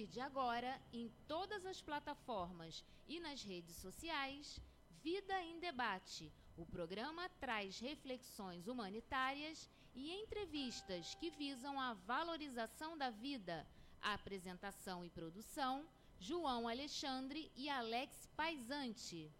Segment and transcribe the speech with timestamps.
[0.00, 4.60] partir de agora, em todas as plataformas e nas redes sociais,
[5.02, 6.32] Vida em Debate.
[6.56, 13.66] O programa traz reflexões humanitárias e entrevistas que visam a valorização da vida.
[14.00, 15.86] A apresentação e produção:
[16.18, 19.30] João Alexandre e Alex Paisante.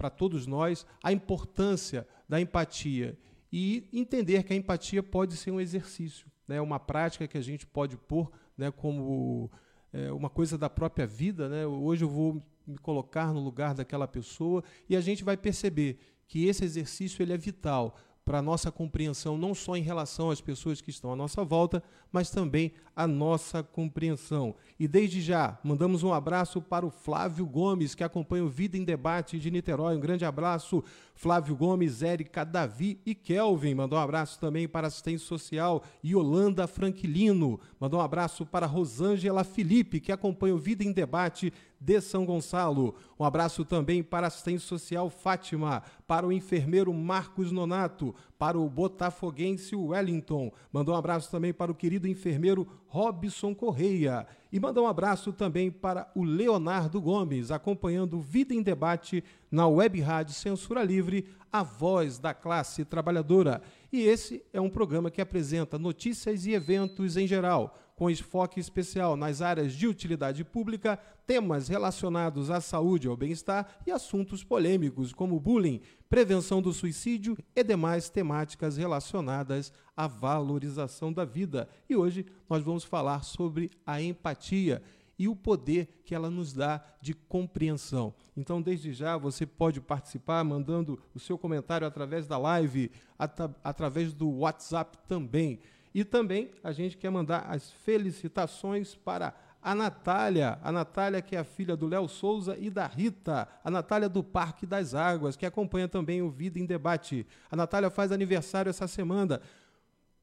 [0.00, 3.18] para todos nós a importância da empatia
[3.52, 7.66] e entender que a empatia pode ser um exercício, né, uma prática que a gente
[7.66, 9.50] pode pôr né, como
[9.92, 11.50] é, uma coisa da própria vida.
[11.50, 11.66] Né?
[11.66, 16.46] Hoje eu vou me colocar no lugar daquela pessoa e a gente vai perceber que
[16.46, 17.94] esse exercício ele é vital
[18.30, 21.82] para a nossa compreensão, não só em relação às pessoas que estão à nossa volta,
[22.12, 24.54] mas também a nossa compreensão.
[24.78, 28.84] E desde já, mandamos um abraço para o Flávio Gomes, que acompanha o Vida em
[28.84, 29.96] Debate de Niterói.
[29.96, 30.84] Um grande abraço,
[31.20, 33.74] Flávio Gomes, Érica, Davi e Kelvin.
[33.74, 37.60] Mandou um abraço também para a assistência social Yolanda Franquilino.
[37.78, 42.94] Mandou um abraço para Rosângela Felipe, que acompanha o Vida em Debate de São Gonçalo.
[43.18, 49.76] Um abraço também para assistente social Fátima, para o enfermeiro Marcos Nonato, para o botafoguense
[49.76, 50.50] Wellington.
[50.72, 54.26] Mandou um abraço também para o querido enfermeiro Robson Correia.
[54.50, 60.00] E mandou um abraço também para o Leonardo Gomes, acompanhando Vida em Debate na Web
[60.00, 63.60] Rádio Censura Livre, a voz da classe trabalhadora.
[63.92, 69.14] E esse é um programa que apresenta notícias e eventos em geral com enfoque especial
[69.14, 75.12] nas áreas de utilidade pública, temas relacionados à saúde e ao bem-estar e assuntos polêmicos
[75.12, 81.68] como bullying, prevenção do suicídio e demais temáticas relacionadas à valorização da vida.
[81.90, 84.80] E hoje nós vamos falar sobre a empatia
[85.18, 88.14] e o poder que ela nos dá de compreensão.
[88.34, 94.14] Então, desde já, você pode participar mandando o seu comentário através da live, at através
[94.14, 95.60] do WhatsApp também.
[95.94, 101.38] E também a gente quer mandar as felicitações para a Natália, a Natália que é
[101.38, 105.44] a filha do Léo Souza e da Rita, a Natália do Parque das Águas, que
[105.44, 107.26] acompanha também o Vida em Debate.
[107.50, 109.40] A Natália faz aniversário essa semana.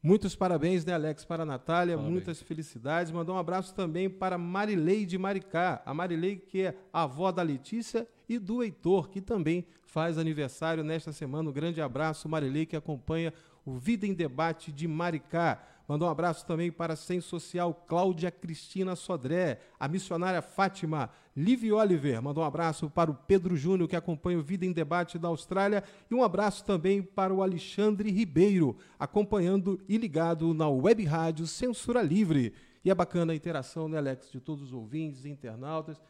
[0.01, 2.13] Muitos parabéns, né, Alex, para a Natália, parabéns.
[2.13, 3.11] muitas felicidades.
[3.11, 7.41] Mandar um abraço também para Marilei de Maricá, a Marilei que é a avó da
[7.41, 11.49] Letícia e do Heitor, que também faz aniversário nesta semana.
[11.49, 13.33] Um grande abraço, Marilei, que acompanha
[13.67, 15.61] o Vida em Debate de Maricá.
[15.87, 21.71] Mandou um abraço também para a Ciência Social Cláudia Cristina Sodré, a missionária Fátima, Livy
[21.73, 22.21] Oliver.
[22.21, 25.83] Mandou um abraço para o Pedro Júnior, que acompanha o Vida em Debate da Austrália.
[26.09, 32.01] E um abraço também para o Alexandre Ribeiro, acompanhando e ligado na Web Rádio Censura
[32.01, 32.53] Livre.
[32.85, 36.01] E é bacana a interação, né, Alex, de todos os ouvintes e internautas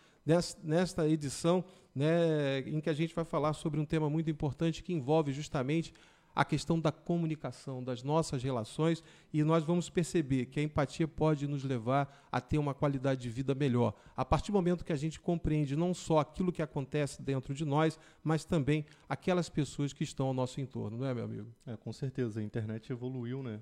[0.63, 1.63] nesta edição,
[1.95, 5.93] né, em que a gente vai falar sobre um tema muito importante que envolve justamente
[6.37, 9.03] a questão da comunicação, das nossas relações,
[9.33, 13.29] e nós vamos perceber que a empatia pode nos levar a ter uma qualidade de
[13.31, 13.95] vida melhor.
[14.15, 17.65] A partir do momento que a gente compreende não só aquilo que acontece dentro de
[17.65, 21.51] nós, mas também aquelas pessoas que estão ao nosso entorno, não é, meu amigo?
[21.65, 22.39] É, com certeza.
[22.39, 23.59] A internet evoluiu, né?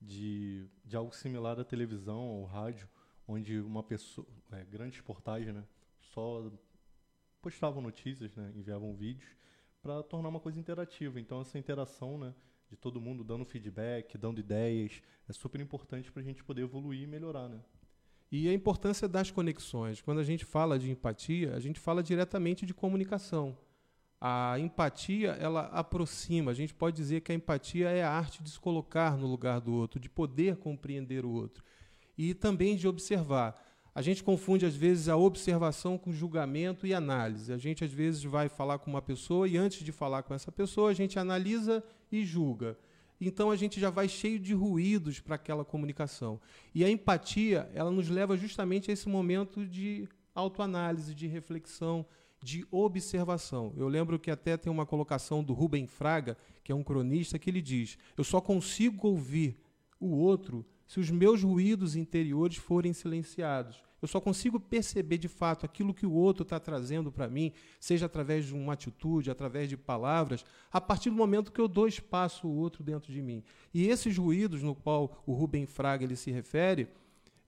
[0.00, 2.88] De, de algo similar à televisão, ao rádio,
[3.28, 5.62] onde uma pessoa, é, grandes portais, né?
[6.00, 6.50] Só
[7.40, 8.52] postavam notícias, né?
[8.56, 9.38] Enviavam vídeos
[9.88, 11.18] para tornar uma coisa interativa.
[11.18, 12.34] Então essa interação, né,
[12.68, 17.04] de todo mundo dando feedback, dando ideias, é super importante para a gente poder evoluir
[17.04, 17.58] e melhorar, né?
[18.30, 20.02] E a importância das conexões.
[20.02, 23.56] Quando a gente fala de empatia, a gente fala diretamente de comunicação.
[24.20, 26.50] A empatia, ela aproxima.
[26.50, 29.58] A gente pode dizer que a empatia é a arte de se colocar no lugar
[29.58, 31.64] do outro, de poder compreender o outro.
[32.18, 33.58] E também de observar.
[33.94, 37.52] A gente confunde, às vezes, a observação com julgamento e análise.
[37.52, 40.52] A gente, às vezes, vai falar com uma pessoa e, antes de falar com essa
[40.52, 42.78] pessoa, a gente analisa e julga.
[43.20, 46.40] então a gente já vai cheio de ruídos para aquela comunicação.
[46.74, 52.06] E a empatia, ela nos leva justamente a esse momento de autoanálise, de reflexão,
[52.42, 53.72] de observação.
[53.76, 57.50] Eu lembro que até tem uma colocação do Rubem Fraga, que é um cronista, que
[57.50, 59.60] ele diz: Eu só consigo ouvir
[59.98, 63.80] o outro se os meus ruídos interiores forem silenciados.
[64.00, 68.06] Eu só consigo perceber de fato aquilo que o outro está trazendo para mim, seja
[68.06, 72.46] através de uma atitude, através de palavras, a partir do momento que eu dou espaço
[72.46, 73.44] ao outro dentro de mim.
[73.74, 76.88] E esses ruídos no qual o Rubem Fraga ele se refere,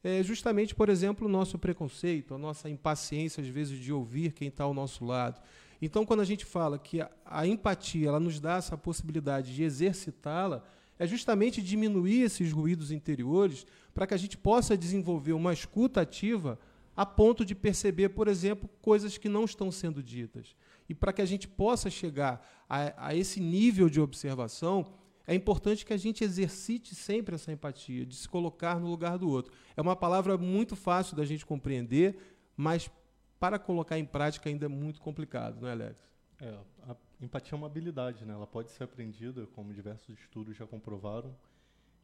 [0.02, 4.48] é justamente, por exemplo, o nosso preconceito, a nossa impaciência, às vezes, de ouvir quem
[4.48, 5.40] está ao nosso lado.
[5.80, 9.62] Então, quando a gente fala que a, a empatia ela nos dá essa possibilidade de
[9.62, 10.64] exercitá-la,
[11.00, 16.58] é justamente diminuir esses ruídos interiores para que a gente possa desenvolver uma escuta ativa
[16.94, 20.54] a ponto de perceber, por exemplo, coisas que não estão sendo ditas.
[20.86, 24.92] E para que a gente possa chegar a, a esse nível de observação,
[25.26, 29.30] é importante que a gente exercite sempre essa empatia, de se colocar no lugar do
[29.30, 29.54] outro.
[29.74, 32.18] É uma palavra muito fácil da gente compreender,
[32.54, 32.90] mas
[33.38, 35.96] para colocar em prática ainda é muito complicado, não é, Alex?
[36.42, 38.32] É, a empatia é uma habilidade, né?
[38.32, 41.34] Ela pode ser aprendida, como diversos estudos já comprovaram.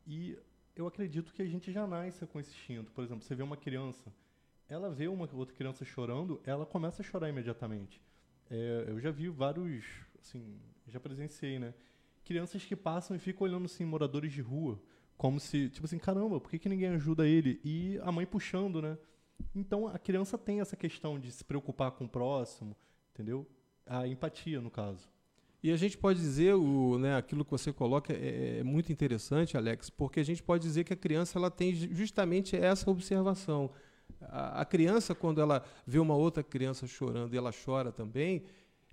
[0.06, 0.38] E
[0.74, 2.92] eu acredito que a gente já nasce com esse instinto.
[2.92, 4.12] Por exemplo, você vê uma criança,
[4.68, 8.00] ela vê uma outra criança chorando, ela começa a chorar imediatamente.
[8.50, 9.84] É, eu já vi vários,
[10.20, 11.74] assim, já presenciei, né?
[12.24, 14.80] Crianças que passam e ficam olhando assim moradores de rua,
[15.16, 17.60] como se, tipo assim, caramba, por que, que ninguém ajuda ele?
[17.64, 18.98] E a mãe puxando, né?
[19.54, 22.76] Então a criança tem essa questão de se preocupar com o próximo,
[23.12, 23.46] entendeu?
[23.86, 25.08] A empatia, no caso.
[25.62, 29.56] E a gente pode dizer, o, né, aquilo que você coloca é, é, muito interessante,
[29.56, 33.70] Alex, porque a gente pode dizer que a criança ela tem justamente essa observação.
[34.20, 38.44] A, a criança, quando ela vê uma outra criança chorando e ela chora também,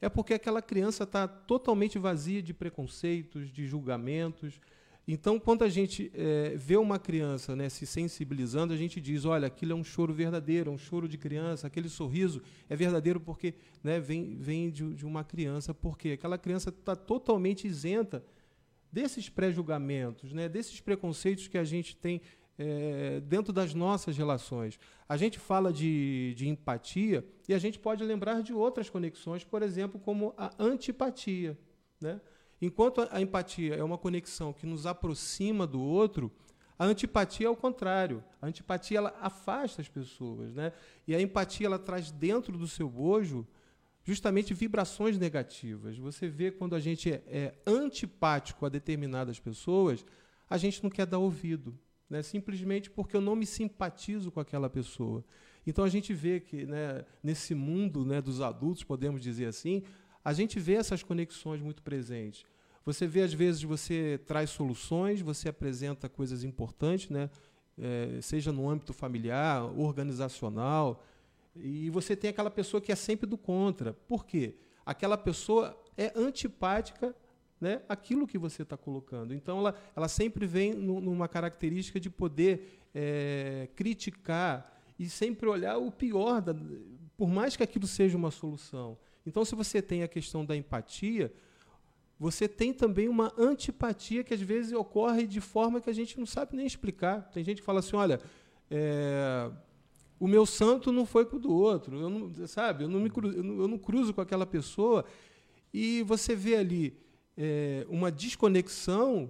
[0.02, 4.60] é porque aquela criança está totalmente vazia de preconceitos, de julgamentos,
[5.06, 9.48] então, quando a gente é, vê uma criança né, se sensibilizando, a gente diz: olha,
[9.48, 13.54] aquilo é um choro verdadeiro, é um choro de criança, aquele sorriso é verdadeiro porque
[13.84, 18.24] né, vem, vem de, de uma criança, porque aquela criança está totalmente isenta
[18.90, 22.22] desses pré-julgamentos, né, desses preconceitos que a gente tem
[22.58, 24.80] é, dentro das nossas relações.
[25.10, 29.62] A gente fala de, de empatia e a gente pode lembrar de outras conexões, por
[29.64, 31.58] exemplo, como a antipatia.
[32.00, 32.22] Né?
[32.66, 36.32] Enquanto a empatia é uma conexão que nos aproxima do outro,
[36.80, 38.24] a antipatia é o contrário.
[38.42, 40.72] A antipatia ela afasta as pessoas, né?
[41.06, 43.46] E a empatia ela traz dentro do seu bojo
[44.06, 45.98] justamente vibrações negativas.
[45.98, 50.06] Você vê quando a gente é, é antipático a determinadas pessoas,
[50.50, 51.78] a gente não quer dar ouvido,
[52.10, 52.22] né?
[52.22, 55.22] Simplesmente porque eu não me simpatizo com aquela pessoa.
[55.68, 59.84] Então a gente vê que né, nesse mundo né, dos adultos, podemos dizer assim,
[60.24, 62.46] a gente vê essas conexões muito presentes.
[62.86, 67.30] Você vê, às vezes, você traz soluções, você apresenta coisas importantes, né?
[67.78, 71.04] É, seja no âmbito familiar, organizacional,
[71.56, 73.94] e você tem aquela pessoa que é sempre do contra.
[73.94, 74.56] Por quê?
[74.86, 77.16] Aquela pessoa é antipática
[77.64, 79.34] né, aquilo que você está colocando.
[79.34, 85.78] Então, ela, ela sempre vem no, numa característica de poder é, criticar e sempre olhar
[85.78, 86.54] o pior, da,
[87.16, 88.98] por mais que aquilo seja uma solução.
[89.26, 91.34] Então, se você tem a questão da empatia,
[92.24, 96.26] você tem também uma antipatia que às vezes ocorre de forma que a gente não
[96.26, 97.30] sabe nem explicar.
[97.34, 98.18] Tem gente que fala assim, olha,
[98.72, 99.52] é,
[100.18, 102.86] o meu santo não foi com o do outro, eu não, sabe?
[102.86, 105.04] Eu não, me cruzo, eu, não, cruzo com aquela pessoa
[105.74, 106.98] e você vê ali
[107.36, 109.30] é, uma desconexão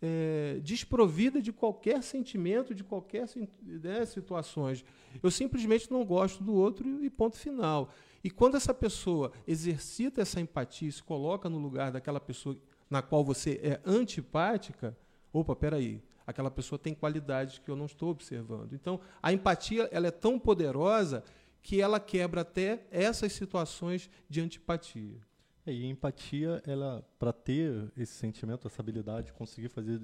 [0.00, 3.28] é, desprovida de qualquer sentimento, de qualquer
[3.62, 4.82] né, situações.
[5.22, 7.92] Eu simplesmente não gosto do outro e ponto final.
[8.26, 12.58] E quando essa pessoa exercita essa empatia, se coloca no lugar daquela pessoa
[12.90, 14.98] na qual você é antipática,
[15.32, 18.72] opa, peraí, aquela pessoa tem qualidades que eu não estou observando.
[18.72, 21.22] Então, a empatia ela é tão poderosa
[21.62, 25.20] que ela quebra até essas situações de antipatia.
[25.64, 30.02] É, e a empatia, ela para ter esse sentimento, essa habilidade, conseguir fazer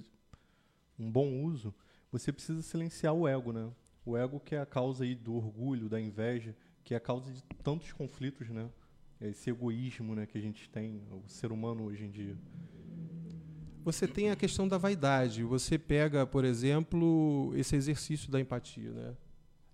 [0.96, 1.74] um bom uso,
[2.12, 3.68] você precisa silenciar o ego, né?
[4.06, 7.30] O ego que é a causa aí do orgulho, da inveja, que é a causa
[7.32, 8.68] de tantos conflitos, né?
[9.20, 12.36] Esse egoísmo, né, que a gente tem, o ser humano hoje em dia.
[13.84, 15.42] Você tem a questão da vaidade.
[15.42, 19.16] Você pega, por exemplo, esse exercício da empatia, né?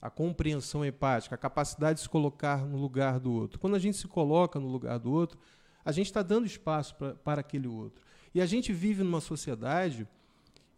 [0.00, 3.58] A compreensão empática, a capacidade de se colocar no lugar do outro.
[3.58, 5.38] Quando a gente se coloca no lugar do outro,
[5.84, 8.04] a gente está dando espaço pra, para aquele outro.
[8.34, 10.06] E a gente vive numa sociedade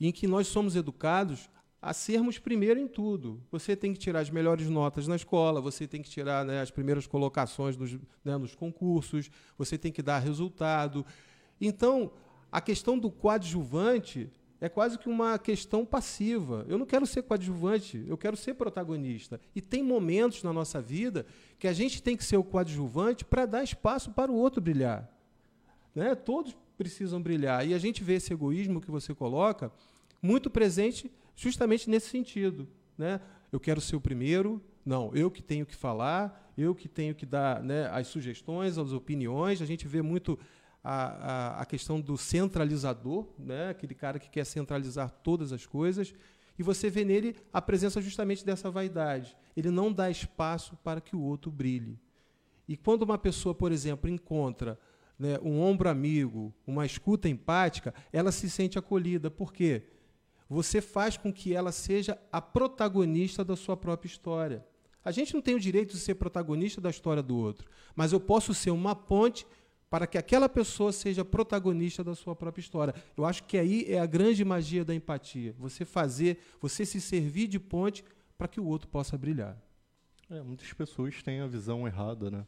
[0.01, 1.51] em que nós somos educados
[1.83, 3.41] a sermos primeiro em tudo.
[3.51, 6.71] Você tem que tirar as melhores notas na escola, você tem que tirar né, as
[6.71, 7.93] primeiras colocações nos,
[8.25, 11.07] né, nos concursos, você tem que dar resultado.
[11.61, 12.13] Então,
[12.53, 16.67] a questão do coadjuvante é quase que uma questão passiva.
[16.69, 19.41] Eu não quero ser coadjuvante, eu quero ser protagonista.
[19.55, 21.25] E tem momentos na nossa vida
[21.59, 25.09] que a gente tem que ser o coadjuvante para dar espaço para o outro brilhar.
[25.95, 26.15] Né?
[26.15, 27.67] Todos precisam brilhar.
[27.67, 29.73] E a gente vê esse egoísmo que você coloca
[30.21, 31.11] muito presente
[31.41, 32.69] justamente nesse sentido.
[32.97, 33.19] Né?
[33.51, 37.25] Eu quero ser o primeiro, não, eu que tenho que falar, eu que tenho que
[37.25, 39.63] dar né, as sugestões, as opiniões.
[39.63, 40.39] A gente vê muito
[40.85, 43.71] a, a, a questão do centralizador, né?
[43.71, 46.15] aquele cara que quer centralizar todas as coisas,
[46.59, 49.35] e você vê nele a presença justamente dessa vaidade.
[49.57, 51.99] Ele não dá espaço para que o outro brilhe.
[52.69, 54.79] E quando uma pessoa, por exemplo, encontra
[55.19, 59.31] né, um ombro amigo, uma escuta empática, ela se sente acolhida.
[59.31, 59.85] Por quê?
[60.51, 64.67] Você faz com que ela seja a protagonista da sua própria história.
[65.05, 68.19] A gente não tem o direito de ser protagonista da história do outro, mas eu
[68.19, 69.47] posso ser uma ponte
[69.89, 72.93] para que aquela pessoa seja protagonista da sua própria história.
[73.17, 75.55] Eu acho que aí é a grande magia da empatia.
[75.57, 78.05] Você fazer, você se servir de ponte
[78.37, 79.57] para que o outro possa brilhar.
[80.29, 82.45] É, muitas pessoas têm a visão errada, né?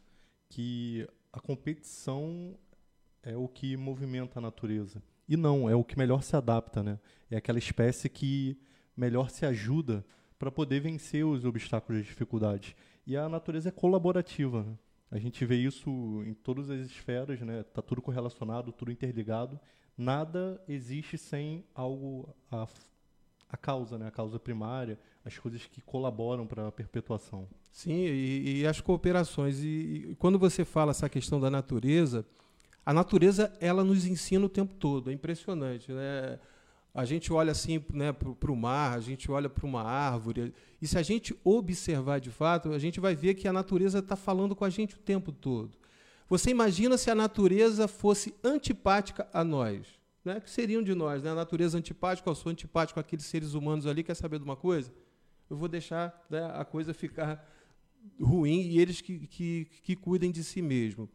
[0.49, 2.57] Que a competição
[3.21, 5.01] é o que movimenta a natureza.
[5.27, 6.99] E não, é o que melhor se adapta, né?
[7.29, 8.57] É aquela espécie que
[8.95, 10.05] melhor se ajuda
[10.37, 12.75] para poder vencer os obstáculos e dificuldades.
[13.05, 14.77] E a natureza é colaborativa, né?
[15.09, 17.63] A gente vê isso em todas as esferas, né?
[17.63, 19.59] Tá tudo correlacionado, tudo interligado.
[19.95, 22.67] Nada existe sem algo a,
[23.47, 24.07] a causa, né?
[24.07, 27.47] A causa primária, as coisas que colaboram para a perpetuação.
[27.71, 29.63] Sim, e, e as cooperações.
[29.63, 32.25] E, e, quando você fala essa questão da natureza,
[32.85, 35.09] a natureza ela nos ensina o tempo todo.
[35.09, 36.39] É impressionante, né?
[36.93, 40.85] A gente olha assim né, para o mar, a gente olha para uma árvore, e
[40.85, 44.55] se a gente observar de fato, a gente vai ver que a natureza está falando
[44.55, 45.71] com a gente o tempo todo.
[46.29, 49.87] Você imagina se a natureza fosse antipática a nós?
[50.23, 50.39] Né?
[50.39, 51.21] que seriam de nós?
[51.21, 51.31] Né?
[51.31, 54.93] A natureza antipática, eu sou antipático àqueles seres humanos ali, quer saber de uma coisa?
[55.49, 57.45] Eu vou deixar né, a coisa ficar
[58.21, 61.09] ruim e eles que, que, que cuidem de si mesmo.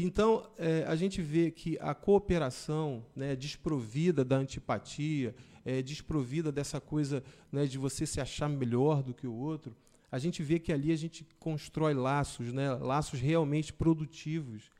[0.00, 6.80] Então, é, a gente vê que a cooperação, né, desprovida da antipatia, é, desprovida dessa
[6.80, 9.74] coisa né, de você se achar melhor do que o outro,
[10.08, 14.70] a gente vê que ali a gente constrói laços, né, laços realmente produtivos.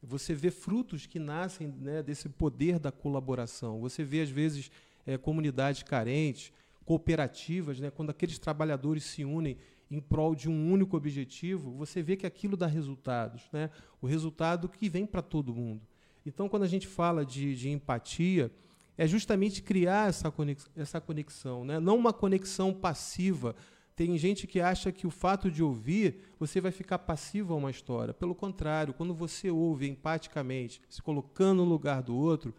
[0.00, 3.80] Você vê frutos que nascem né, desse poder da colaboração.
[3.80, 4.70] Você vê, às vezes,
[5.04, 6.52] é, comunidades carentes,
[6.84, 9.58] cooperativas, né, quando aqueles trabalhadores se unem
[9.90, 13.70] em prol de um único objetivo, você vê que aquilo dá resultados, né?
[14.00, 15.82] o resultado que vem para todo mundo.
[16.24, 18.52] Então, quando a gente fala de, de empatia,
[18.96, 21.80] é justamente criar essa conexão, essa conexão né?
[21.80, 23.56] não uma conexão passiva.
[23.96, 27.70] Tem gente que acha que o fato de ouvir, você vai ficar passivo a uma
[27.70, 28.14] história.
[28.14, 32.54] Pelo contrário, quando você ouve empaticamente, se colocando no lugar do outro,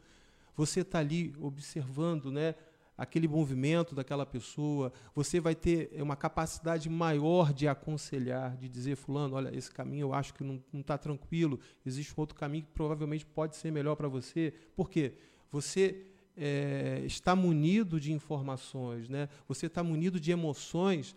[0.55, 2.55] você está ali observando, né?
[3.01, 9.35] Aquele movimento daquela pessoa, você vai ter uma capacidade maior de aconselhar, de dizer, fulano,
[9.35, 13.25] olha, esse caminho eu acho que não está tranquilo, existe um outro caminho que provavelmente
[13.25, 14.53] pode ser melhor para você.
[14.75, 15.13] Por quê?
[15.51, 16.05] Você
[16.37, 19.27] é, está munido de informações, né?
[19.47, 21.15] você está munido de emoções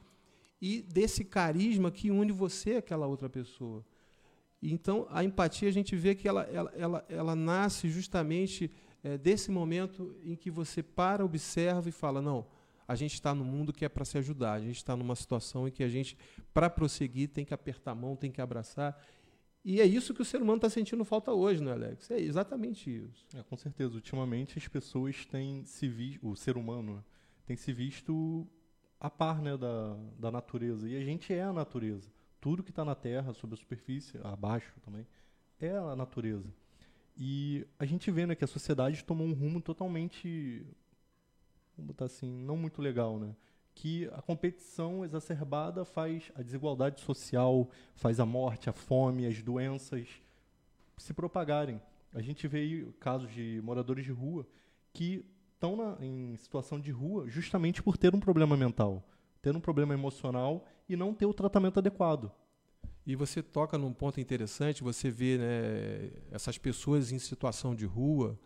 [0.62, 3.84] e desse carisma que une você àquela outra pessoa.
[4.62, 8.70] Então, a empatia, a gente vê que ela, ela, ela, ela nasce justamente
[9.04, 12.46] é, desse momento em que você para, observa e fala: não,
[12.88, 15.68] a gente está no mundo que é para se ajudar, a gente está numa situação
[15.68, 16.16] em que a gente,
[16.54, 18.98] para prosseguir, tem que apertar a mão, tem que abraçar.
[19.62, 22.10] E é isso que o ser humano está sentindo falta hoje, não é, Alex?
[22.10, 23.26] É exatamente isso.
[23.34, 23.94] É, com certeza.
[23.94, 27.04] Ultimamente as pessoas têm se visto, o ser humano né,
[27.46, 28.46] tem se visto
[29.00, 30.86] a par né, da, da natureza.
[30.86, 32.10] E a gente é a natureza.
[32.42, 35.06] Tudo que está na Terra, sobre a superfície, abaixo também,
[35.58, 36.52] é a natureza.
[37.16, 40.66] E a gente vê né, que a sociedade tomou um rumo totalmente,
[41.76, 43.34] vamos botar assim, não muito legal, né?
[43.74, 50.08] Que a competição exacerbada faz a desigualdade social, faz a morte, a fome, as doenças
[50.96, 51.80] se propagarem.
[52.12, 54.46] A gente vê casos de moradores de rua
[54.92, 59.02] que estão em situação de rua justamente por ter um problema mental,
[59.40, 62.30] ter um problema emocional e não ter o tratamento adequado.
[63.06, 68.38] E você toca num ponto interessante, você vê né, essas pessoas em situação de rua,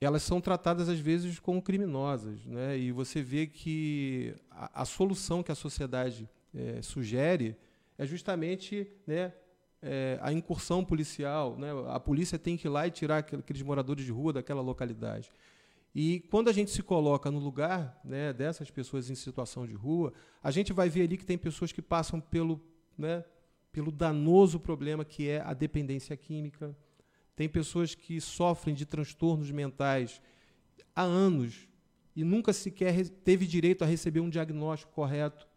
[0.00, 2.78] elas são tratadas às vezes como criminosas, né?
[2.78, 7.56] E você vê que a, a solução que a sociedade é, sugere
[7.98, 9.32] é justamente né,
[9.82, 11.68] é, a incursão policial, né?
[11.88, 15.30] A polícia tem que ir lá e tirar aqueles moradores de rua daquela localidade.
[15.94, 20.12] E quando a gente se coloca no lugar né, dessas pessoas em situação de rua,
[20.42, 22.60] a gente vai ver ali que tem pessoas que passam pelo,
[22.96, 23.24] né,
[23.72, 26.76] pelo danoso problema que é a dependência química.
[27.36, 30.20] tem pessoas que sofrem de transtornos mentais
[30.94, 31.66] há anos
[32.14, 35.48] e nunca sequer teve direito a receber um diagnóstico correto.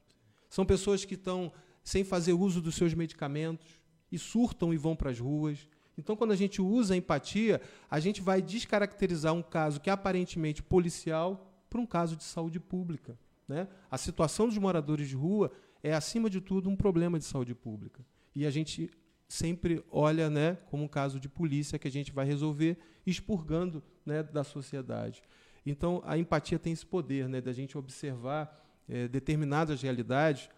[0.50, 1.52] São pessoas que estão
[1.84, 3.68] sem fazer uso dos seus medicamentos
[4.12, 5.68] e surtam e vão para as ruas.
[5.98, 9.94] Então, quando a gente usa a empatia, a gente vai descaracterizar um caso que é
[9.94, 13.18] aparentemente policial para um caso de saúde pública.
[13.48, 13.68] Né?
[13.92, 15.52] A situação dos moradores de rua
[15.84, 18.04] é, acima de tudo, um problema de saúde pública.
[18.34, 18.90] E a gente
[19.28, 24.24] sempre olha né, como um caso de polícia que a gente vai resolver expurgando né,
[24.24, 25.22] da sociedade.
[25.66, 30.50] Então, a empatia tem esse poder né, da gente observar é, determinadas realidades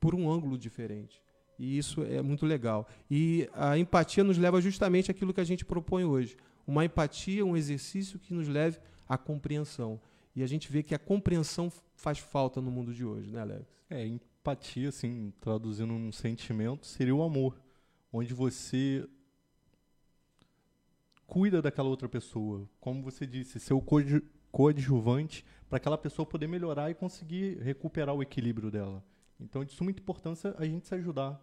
[0.00, 1.22] por um ângulo diferente.
[1.58, 2.88] E isso é muito legal.
[3.10, 6.36] E a empatia nos leva justamente àquilo que a gente propõe hoje.
[6.66, 10.00] Uma empatia, um exercício que nos leve à compreensão.
[10.34, 13.66] E a gente vê que a compreensão faz falta no mundo de hoje, né, Alex?
[13.90, 17.56] É, empatia, assim, traduzindo um sentimento, seria o amor
[18.12, 19.08] onde você
[21.26, 22.68] cuida daquela outra pessoa.
[22.80, 23.82] Como você disse, ser o
[24.50, 29.02] coadjuvante para aquela pessoa poder melhorar e conseguir recuperar o equilíbrio dela.
[29.40, 31.40] Então, de suma importância a gente se ajudar.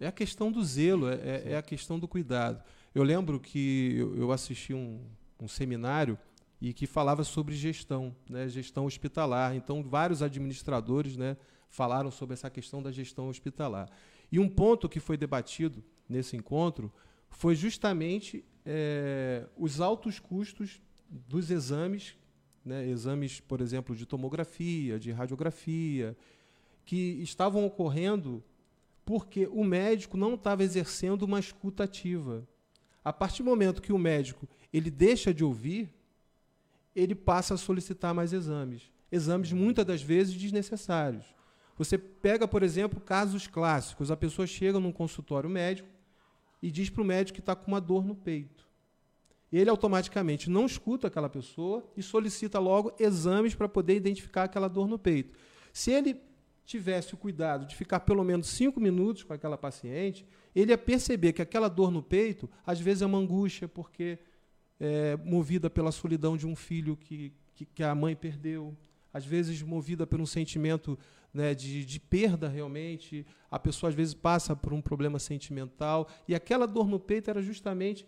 [0.00, 2.62] É a questão do zelo, é, é, é a questão do cuidado.
[2.92, 5.00] Eu lembro que eu, assisti um,
[5.40, 6.18] um seminário
[6.60, 9.54] e que falava sobre gestão, né, gestão hospitalar.
[9.54, 11.36] Então, vários administradores né,
[11.68, 13.90] falaram sobre essa questão da gestão hospitalar.
[14.30, 16.92] E um ponto que foi debatido nesse encontro
[17.28, 22.16] foi justamente é, os altos custos dos exames,
[22.64, 26.16] né, exames, por exemplo, de tomografia, de radiografia,
[26.84, 28.42] que estavam ocorrendo
[29.04, 32.46] porque o médico não estava exercendo uma escuta ativa.
[33.04, 35.92] A partir do momento que o médico ele deixa de ouvir,
[36.94, 38.90] ele passa a solicitar mais exames.
[39.10, 41.24] Exames muitas das vezes desnecessários.
[41.76, 44.10] Você pega, por exemplo, casos clássicos.
[44.10, 45.88] A pessoa chega num consultório médico
[46.62, 48.64] e diz para o médico que está com uma dor no peito.
[49.52, 54.88] Ele automaticamente não escuta aquela pessoa e solicita logo exames para poder identificar aquela dor
[54.88, 55.38] no peito.
[55.72, 56.20] Se ele
[56.64, 61.32] tivesse o cuidado de ficar pelo menos cinco minutos com aquela paciente, ele ia perceber
[61.32, 64.18] que aquela dor no peito, às vezes, é uma angústia, porque
[64.84, 68.76] é movida pela solidão de um filho que, que, que a mãe perdeu,
[69.12, 70.98] às vezes movida por um sentimento
[71.32, 73.26] né, de, de perda realmente.
[73.50, 77.40] A pessoa às vezes passa por um problema sentimental e aquela dor no peito era
[77.40, 78.06] justamente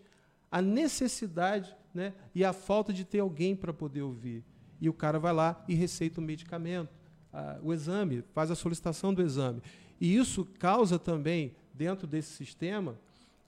[0.50, 4.44] a necessidade né, e a falta de ter alguém para poder ouvir.
[4.78, 6.94] E o cara vai lá e receita o medicamento,
[7.32, 9.62] a, o exame, faz a solicitação do exame.
[9.98, 12.98] E isso causa também, dentro desse sistema,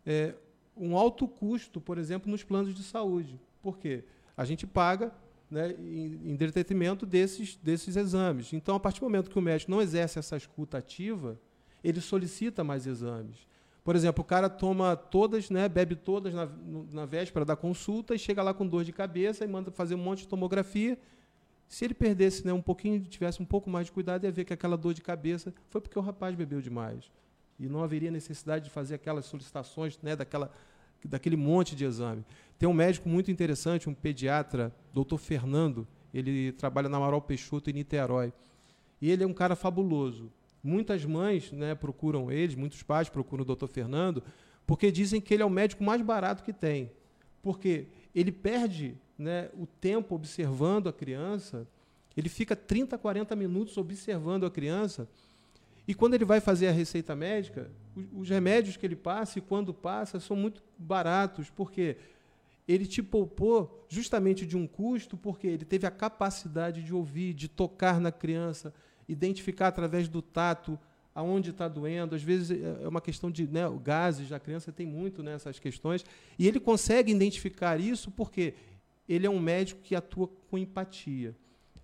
[0.06, 0.34] é,
[0.80, 3.40] um alto custo, por exemplo, nos planos de saúde.
[3.62, 4.04] Por quê?
[4.36, 5.12] A gente paga
[5.50, 8.52] né, em, em detrimento desses, desses exames.
[8.52, 11.40] Então, a partir do momento que o médico não exerce essa escuta ativa,
[11.82, 13.46] ele solicita mais exames.
[13.82, 16.46] Por exemplo, o cara toma todas, né, bebe todas na,
[16.92, 19.98] na véspera da consulta e chega lá com dor de cabeça e manda fazer um
[19.98, 20.98] monte de tomografia.
[21.66, 24.52] Se ele perdesse né, um pouquinho, tivesse um pouco mais de cuidado, ia ver que
[24.52, 27.10] aquela dor de cabeça foi porque o rapaz bebeu demais.
[27.58, 30.50] E não haveria necessidade de fazer aquelas solicitações né, daquela,
[31.04, 32.24] daquele monte de exame.
[32.58, 37.72] Tem um médico muito interessante, um pediatra, doutor Fernando, ele trabalha na Amaral Peixoto, em
[37.72, 38.32] Niterói.
[39.00, 40.30] E ele é um cara fabuloso.
[40.62, 44.22] Muitas mães né, procuram ele, muitos pais procuram o doutor Fernando,
[44.66, 46.90] porque dizem que ele é o médico mais barato que tem.
[47.42, 51.66] Porque ele perde né, o tempo observando a criança,
[52.16, 55.08] ele fica 30, 40 minutos observando a criança,
[55.88, 59.42] e quando ele vai fazer a receita médica, os, os remédios que ele passa e
[59.42, 61.96] quando passa são muito baratos, porque
[62.68, 67.48] ele te poupou justamente de um custo, porque ele teve a capacidade de ouvir, de
[67.48, 68.74] tocar na criança,
[69.08, 70.78] identificar através do tato
[71.14, 72.14] aonde está doendo.
[72.14, 75.62] Às vezes é, é uma questão de né, gases, a criança tem muito nessas né,
[75.62, 76.04] questões.
[76.38, 78.52] E ele consegue identificar isso porque
[79.08, 81.34] ele é um médico que atua com empatia.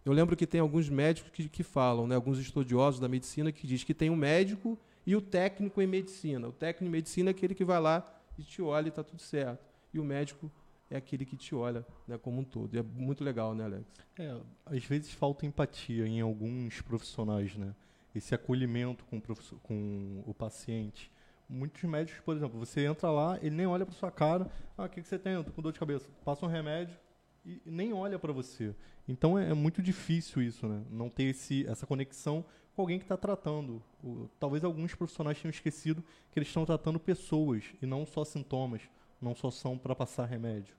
[0.05, 3.67] Eu lembro que tem alguns médicos que, que falam, né, alguns estudiosos da medicina, que
[3.67, 6.47] diz que tem um médico e o técnico em medicina.
[6.47, 8.07] O técnico em medicina é aquele que vai lá
[8.39, 9.65] e te olha e está tudo certo.
[9.95, 10.51] E o médico
[10.91, 12.75] é aquele que te olha né, como um todo.
[12.75, 13.85] E é muito legal, né, Alex?
[14.19, 14.37] É,
[14.67, 17.75] às vezes falta empatia em alguns profissionais, né?
[18.15, 21.11] Esse acolhimento com o, com o paciente.
[21.49, 24.51] Muitos médicos, por exemplo, você entra lá, ele nem olha para sua cara.
[24.77, 25.33] Ah, o que, que você tem?
[25.33, 26.09] Eu tô com dor de cabeça.
[26.25, 26.97] Passa um remédio
[27.45, 28.75] e nem olha para você.
[29.07, 30.83] Então é, é, muito difícil isso, né?
[30.91, 33.83] Não ter esse, essa conexão com alguém que está tratando.
[34.03, 38.83] O, talvez alguns profissionais tenham esquecido que eles estão tratando pessoas e não só sintomas,
[39.21, 40.75] não só são para passar remédio.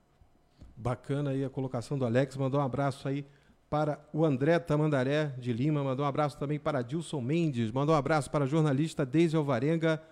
[0.76, 2.36] Bacana aí a colocação do Alex.
[2.36, 3.24] Mandou um abraço aí
[3.70, 5.82] para o André Tamandaré de Lima.
[5.82, 7.70] Mandou um abraço também para Dilson Mendes.
[7.70, 10.02] Mandou um abraço para a jornalista Deise Alvarenga.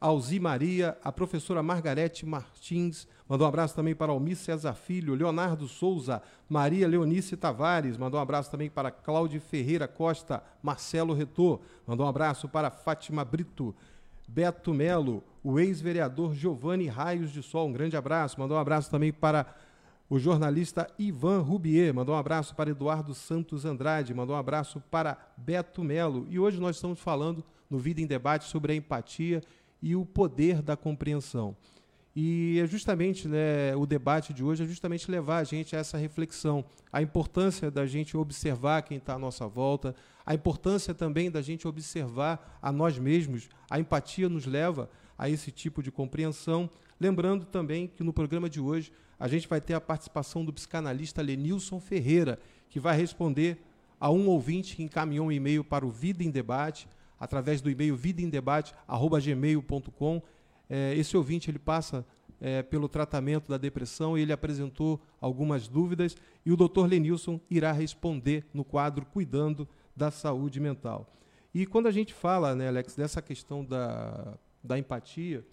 [0.00, 5.68] Alzi Maria, a professora Margarete Martins, mandou um abraço também para Almir César Filho, Leonardo
[5.68, 12.06] Souza, Maria Leonice Tavares, mandou um abraço também para Cláudio Ferreira Costa, Marcelo Retor, mandou
[12.06, 13.74] um abraço para Fátima Brito,
[14.26, 19.12] Beto Melo, o ex-vereador Giovanni Raios de Sol, um grande abraço, mandou um abraço também
[19.12, 19.54] para
[20.08, 25.18] o jornalista Ivan Rubier, mandou um abraço para Eduardo Santos Andrade, mandou um abraço para
[25.36, 26.26] Beto Melo.
[26.30, 29.40] E hoje nós estamos falando no Vida em Debate sobre a empatia
[29.82, 31.56] e o poder da compreensão.
[32.14, 35.96] E é justamente né, o debate de hoje é justamente levar a gente a essa
[35.96, 39.94] reflexão, a importância da gente observar quem está à nossa volta,
[40.26, 43.48] a importância também da gente observar a nós mesmos.
[43.70, 46.68] A empatia nos leva a esse tipo de compreensão.
[46.98, 51.22] Lembrando também que no programa de hoje a gente vai ter a participação do psicanalista
[51.22, 53.62] Lenilson Ferreira, que vai responder
[54.00, 56.88] a um ouvinte que encaminhou um e-mail para o Vida em Debate
[57.20, 60.22] através do e-mail vidaemdebate@gmail.com.
[60.68, 62.06] É, esse ouvinte ele passa
[62.40, 66.86] é, pelo tratamento da depressão e ele apresentou algumas dúvidas e o Dr.
[66.86, 71.06] Lenilson irá responder no quadro Cuidando da Saúde Mental.
[71.52, 75.44] E quando a gente fala, né, Alex, dessa questão da, da empatia,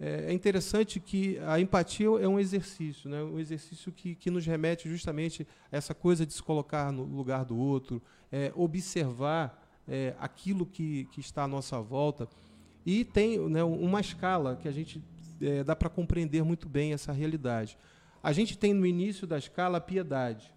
[0.00, 3.22] é, é interessante que a empatia é um exercício, né?
[3.22, 7.44] um exercício que, que nos remete justamente a essa coisa de se colocar no lugar
[7.44, 8.00] do outro,
[8.32, 9.59] é, observar
[9.90, 12.28] é, aquilo que, que está à nossa volta.
[12.86, 15.02] E tem né, uma escala que a gente
[15.42, 17.76] é, dá para compreender muito bem essa realidade.
[18.22, 20.54] A gente tem no início da escala a piedade.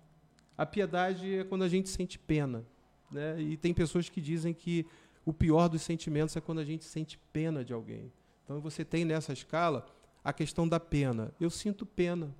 [0.55, 2.63] A piedade é quando a gente sente pena.
[3.09, 3.41] Né?
[3.41, 4.85] E tem pessoas que dizem que
[5.25, 8.11] o pior dos sentimentos é quando a gente sente pena de alguém.
[8.43, 9.85] Então você tem nessa escala
[10.23, 11.33] a questão da pena.
[11.39, 12.35] Eu sinto pena.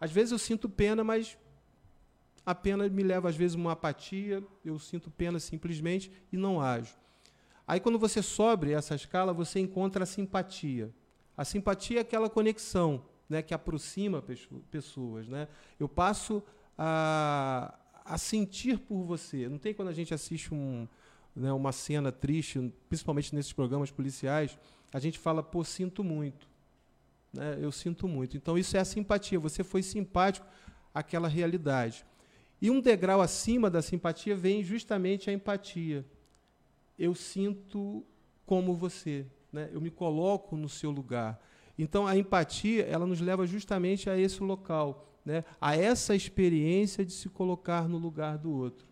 [0.00, 1.38] Às vezes eu sinto pena, mas
[2.44, 6.60] a pena me leva, às vezes, a uma apatia, eu sinto pena simplesmente e não
[6.60, 6.94] ajo.
[7.66, 10.92] Aí, quando você sobe essa escala, você encontra a simpatia.
[11.36, 14.22] A simpatia é aquela conexão né, que aproxima
[14.70, 15.28] pessoas.
[15.28, 15.48] Né?
[15.78, 16.42] Eu passo
[16.76, 17.74] a,
[18.04, 19.48] a sentir por você.
[19.48, 20.86] Não tem quando a gente assiste um,
[21.34, 24.58] né, uma cena triste, principalmente nesses programas policiais,
[24.92, 26.46] a gente fala, pô, sinto muito.
[27.32, 27.58] Né?
[27.60, 28.36] Eu sinto muito.
[28.36, 29.38] Então, isso é a simpatia.
[29.38, 30.46] Você foi simpático
[30.92, 32.04] àquela realidade.
[32.62, 36.06] E um degrau acima da simpatia vem justamente a empatia.
[36.96, 38.06] Eu sinto
[38.46, 39.68] como você, né?
[39.72, 41.44] eu me coloco no seu lugar.
[41.76, 45.44] Então, a empatia ela nos leva justamente a esse local, né?
[45.60, 48.86] a essa experiência de se colocar no lugar do outro.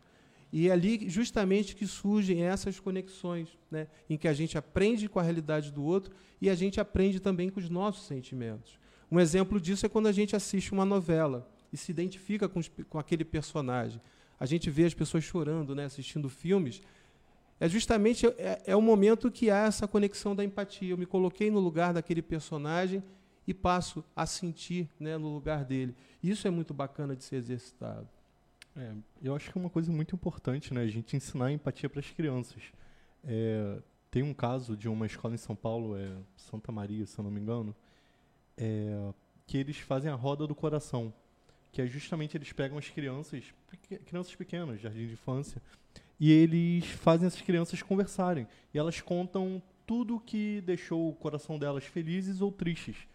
[0.52, 3.86] E é ali justamente que surgem essas conexões, né?
[4.08, 7.48] em que a gente aprende com a realidade do outro e a gente aprende também
[7.48, 8.80] com os nossos sentimentos.
[9.08, 12.98] Um exemplo disso é quando a gente assiste uma novela e se identifica com, com
[12.98, 14.00] aquele personagem.
[14.38, 16.82] A gente vê as pessoas chorando, né, assistindo filmes.
[17.58, 20.90] É justamente é, é o momento que há essa conexão da empatia.
[20.90, 23.02] Eu me coloquei no lugar daquele personagem
[23.46, 25.94] e passo a sentir né, no lugar dele.
[26.22, 28.08] Isso é muito bacana de ser exercitado.
[28.76, 30.82] É, eu acho que é uma coisa muito importante, né?
[30.82, 32.62] A gente ensinar a empatia para as crianças.
[33.24, 33.78] É,
[34.10, 37.30] tem um caso de uma escola em São Paulo, é Santa Maria, se eu não
[37.30, 37.74] me engano,
[38.56, 39.12] é,
[39.46, 41.12] que eles fazem a roda do coração
[41.72, 43.44] que é justamente eles pegam as crianças,
[44.06, 45.62] crianças pequenas, jardim de infância,
[46.18, 48.46] e eles fazem essas crianças conversarem.
[48.74, 53.08] E elas contam tudo que deixou o coração delas felizes ou tristes.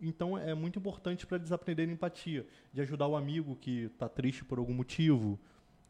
[0.00, 4.44] Então é muito importante para eles aprenderem empatia, de ajudar o amigo que está triste
[4.44, 5.38] por algum motivo,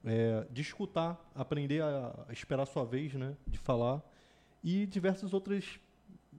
[0.05, 4.03] é, de escutar, aprender a, a esperar a sua vez, né, de falar,
[4.63, 5.79] e diversas outras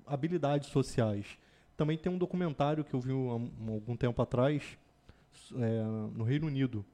[0.05, 1.37] habilidades sociais.
[1.77, 4.77] Também tem um documentário que eu vi há algum tempo atrás,
[5.55, 6.85] é, no Reino Unido,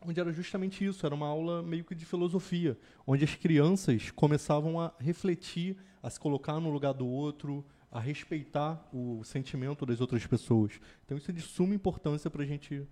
[0.00, 4.78] onde era justamente isso, era uma aula meio que de filosofia, onde as crianças começavam
[4.80, 10.26] a refletir, a se colocar no lugar do outro, a respeitar o sentimento das outras
[10.26, 10.72] pessoas.
[11.04, 12.86] Então isso é de suma importância para a gente.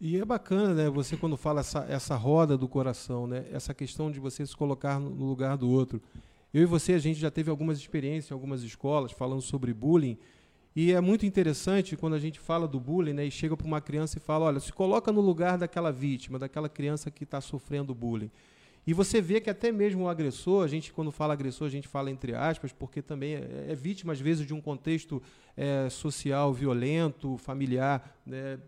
[0.00, 0.90] E é bacana, né?
[0.90, 3.46] Você quando fala essa, essa roda do coração, né?
[3.52, 6.02] Essa questão de você se colocar no lugar do outro.
[6.54, 10.18] Eu e você, a gente já teve algumas experiências em algumas escolas falando sobre bullying
[10.80, 13.80] e é muito interessante quando a gente fala do bullying né, e chega para uma
[13.80, 17.92] criança e fala: olha, se coloca no lugar daquela vítima, daquela criança que está sofrendo
[17.92, 18.30] bullying.
[18.86, 21.88] E você vê que até mesmo o agressor, a gente, quando fala agressor, a gente
[21.88, 25.20] fala entre aspas, porque também é, é vítima, às vezes, de um contexto
[25.56, 28.60] é, social violento, familiar, né,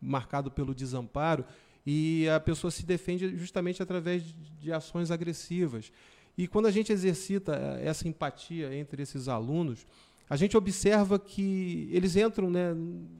[0.00, 1.44] marcado pelo desamparo,
[1.84, 4.24] e a pessoa se defende justamente através
[4.58, 5.92] de, ações agressivas.
[6.38, 9.86] E quando a gente exercita é, essa empatia entre esses alunos,
[10.28, 12.74] a gente observa que eles entram né,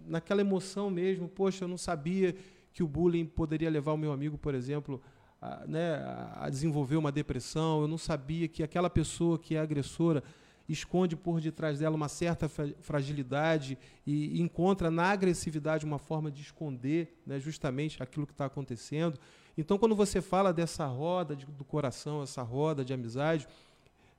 [0.07, 2.35] naquela emoção mesmo, poxa, eu não sabia
[2.73, 5.01] que o bullying poderia levar o meu amigo, por exemplo,
[5.41, 6.03] a, né,
[6.37, 10.23] a desenvolver uma depressão, eu não sabia que aquela pessoa que é agressora
[10.69, 17.19] esconde por detrás dela uma certa fragilidade e encontra na agressividade uma forma de esconder
[17.27, 19.19] né, justamente aquilo que está acontecendo.
[19.57, 23.49] Então, quando você fala dessa roda de, do coração, essa roda de amizade,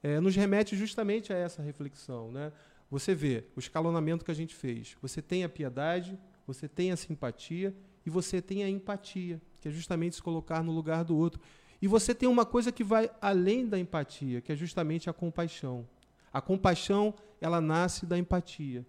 [0.01, 2.31] é, nos remete justamente a essa reflexão.
[2.31, 2.51] Né?
[2.89, 4.97] Você vê o escalonamento que a gente fez.
[5.01, 7.75] Você tem a piedade, você tem a simpatia
[8.05, 11.39] e você tem a empatia, que é justamente se colocar no lugar do outro.
[11.81, 15.87] E você tem uma coisa que vai além da empatia, que é justamente a compaixão.
[16.33, 18.85] A compaixão, ela nasce da empatia.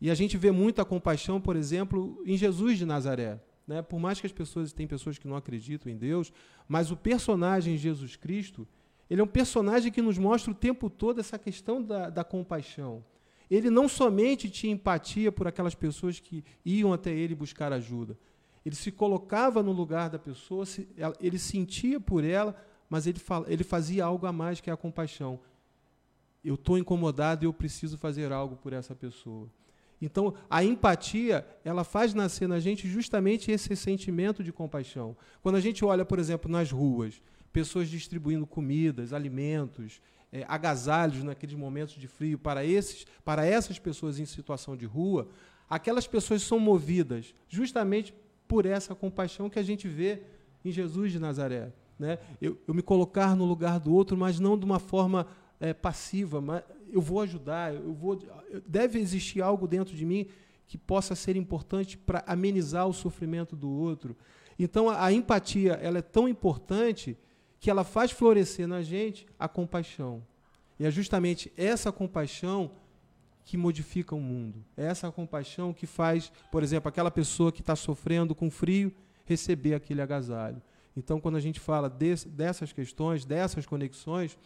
[0.00, 3.40] E a gente vê muita compaixão, por exemplo, em Jesus de Nazaré.
[3.66, 3.82] Né?
[3.82, 6.32] Por mais que as pessoas, tem pessoas que não acreditam em Deus,
[6.66, 8.66] mas o personagem Jesus Cristo,
[9.08, 13.04] ele é um personagem que nos mostra o tempo todo essa questão da, da compaixão.
[13.54, 18.18] Ele não somente tinha empatia por aquelas pessoas que iam até ele buscar ajuda,
[18.64, 20.64] ele se colocava no lugar da pessoa,
[21.20, 22.56] ele sentia por ela,
[22.88, 25.38] mas ele, ele fazia algo a mais que a compaixão.
[26.42, 29.50] Eu estou incomodado e eu preciso fazer algo por essa pessoa.
[30.00, 35.14] Então, a empatia, ela faz nascer na gente justamente esse sentimento de compaixão.
[35.42, 37.20] Quando a gente olha, por exemplo, nas ruas,
[37.52, 40.00] pessoas distribuindo comidas, alimentos,
[40.32, 45.28] é, agasalhos naqueles momentos de frio para, esses, para essas pessoas em situação de rua,
[45.68, 48.14] aquelas pessoas são movidas justamente
[48.48, 50.22] por essa compaixão que a gente vê
[50.64, 51.72] em Jesus de Nazaré.
[51.98, 52.18] Né?
[52.40, 55.26] Eu, eu me colocar no lugar do outro, mas não de uma forma
[55.60, 58.18] é, passiva, mas eu vou ajudar, eu vou.
[58.66, 60.26] Deve existir algo dentro de mim
[60.66, 64.16] que possa ser importante para amenizar o sofrimento do outro.
[64.58, 67.16] Então a, a, empatia ela é tão importante
[67.62, 70.20] que ela faz florescer na gente a compaixão.
[70.80, 72.72] E é justamente essa compaixão
[73.44, 74.64] que modifica o mundo.
[74.76, 78.92] É essa compaixão que faz, por exemplo, aquela pessoa que está sofrendo com frio
[79.24, 80.60] receber aquele agasalho.
[80.96, 84.36] Então, quando a gente fala desse, dessas questões, dessas conexões,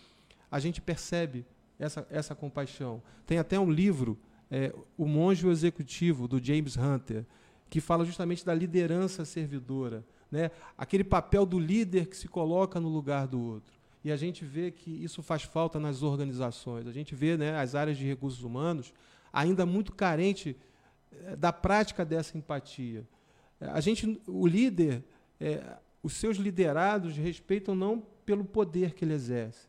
[0.50, 1.46] a gente percebe
[1.78, 3.02] essa, essa compaixão.
[3.26, 4.18] Tem até um livro,
[4.50, 7.24] é, O Monge Executivo, do James Hunter,
[7.70, 10.04] que fala justamente da liderança servidora.
[10.30, 10.50] Né?
[10.76, 14.70] Aquele papel do líder que se coloca no lugar do outro e a gente vê
[14.70, 16.86] que isso faz falta nas organizações.
[16.86, 18.94] A gente vê né, as áreas de recursos humanos
[19.32, 20.56] ainda muito carente
[21.10, 23.04] eh, da prática dessa empatia.
[23.60, 25.02] A gente, o líder,
[25.40, 29.66] é, os seus liderados respeitam não pelo poder que ele exerce,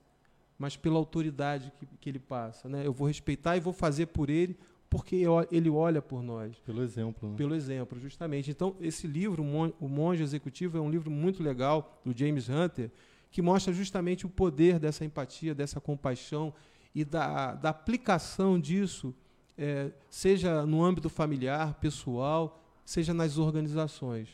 [0.55, 2.69] mas pela autoridade que, que ele passa.
[2.69, 2.85] Né?
[2.85, 4.55] Eu vou respeitar e vou fazer por ele
[4.89, 6.57] porque ele olha por nós.
[6.59, 7.29] Pelo exemplo.
[7.29, 7.35] Né?
[7.35, 8.49] Pelo exemplo, justamente.
[8.51, 9.43] Então, esse livro,
[9.79, 12.91] O Monge Executivo, é um livro muito legal, do James Hunter,
[13.29, 16.53] que mostra justamente o poder dessa empatia, dessa compaixão
[16.95, 19.13] e da, da aplicação disso,
[19.57, 24.29] é, seja no âmbito familiar, pessoal, seja nas organizações.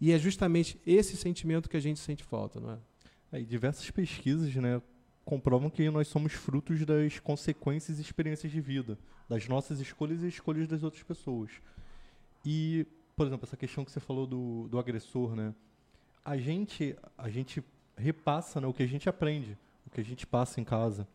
[0.00, 2.78] E é justamente esse sentimento que a gente sente falta, não é?
[3.32, 4.82] é diversas pesquisas, né,
[5.24, 10.28] comprovam que nós somos frutos das consequências e experiências de vida, das nossas escolhas e
[10.28, 11.50] escolhas das outras pessoas.
[12.44, 15.54] E, por exemplo, essa questão que você falou do, do agressor, né?
[16.24, 17.62] A gente, a gente
[17.96, 19.56] repassa né, o que a gente aprende,
[19.86, 21.06] o que a gente passa em casa.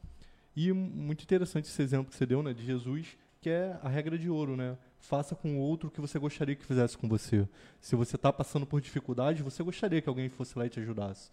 [0.55, 4.17] E muito interessante esse exemplo que você deu, né, de Jesus, que é a regra
[4.17, 4.77] de ouro, né?
[4.99, 7.47] Faça com o outro o que você gostaria que fizesse com você.
[7.79, 11.31] Se você está passando por dificuldade, você gostaria que alguém fosse lá e te ajudasse.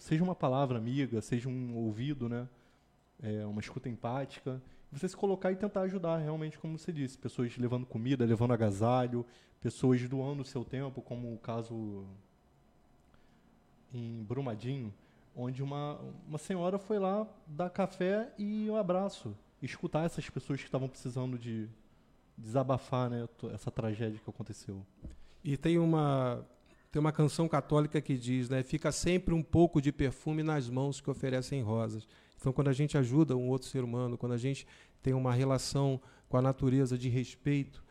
[0.00, 2.48] Seja uma palavra amiga, seja um ouvido, né?
[3.22, 4.60] É, uma escuta empática.
[4.90, 7.16] Você se colocar e tentar ajudar, realmente, como você disse.
[7.16, 9.24] Pessoas levando comida, levando agasalho,
[9.60, 12.04] pessoas doando o seu tempo, como o caso
[13.94, 14.92] em Brumadinho,
[15.36, 20.66] onde uma, uma senhora foi lá dar café e um abraço, escutar essas pessoas que
[20.66, 21.68] estavam precisando de
[22.36, 24.84] desabafar né, essa tragédia que aconteceu.
[25.44, 26.44] E tem uma
[26.92, 31.00] tem uma canção católica que diz, né, fica sempre um pouco de perfume nas mãos
[31.00, 32.06] que oferecem rosas.
[32.38, 34.66] Então, quando a gente ajuda um outro ser humano, quando a gente
[35.02, 37.82] tem uma relação com a natureza de respeito,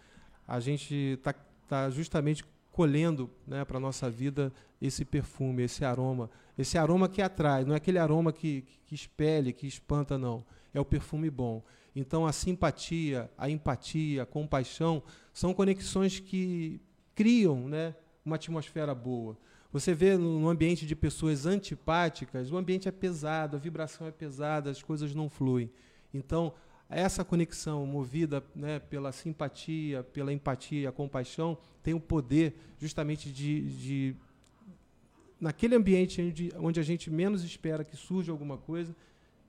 [0.47, 1.33] a gente está
[1.67, 6.29] tá justamente colhendo né, para a nossa vida esse perfume, esse aroma.
[6.55, 10.45] Esse aroma que atrai, não é aquele aroma que, que espelhe, que espanta, não.
[10.73, 11.63] É o perfume bom.
[11.95, 15.01] Então, a simpatia, a empatia, a compaixão
[15.33, 16.79] são conexões que
[17.15, 19.37] criam né, uma atmosfera boa.
[19.71, 24.69] Você vê no ambiente de pessoas antipáticas, o ambiente é pesado, a vibração é pesada,
[24.69, 25.71] as coisas não fluem.
[26.13, 26.53] Então,
[26.89, 33.61] essa conexão movida né, pela simpatia, pela empatia, a compaixão, tem o poder justamente de,
[33.61, 34.15] de
[35.39, 38.93] naquele ambiente onde, onde a gente menos espera que surja alguma coisa,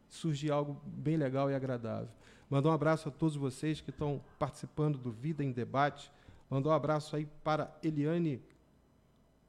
[0.08, 2.08] surgir algo bem legal e agradável.
[2.48, 6.12] Mandar um abraço a todos vocês que estão participando do Vida em Debate.
[6.48, 8.40] Mandar um abraço aí para Eliane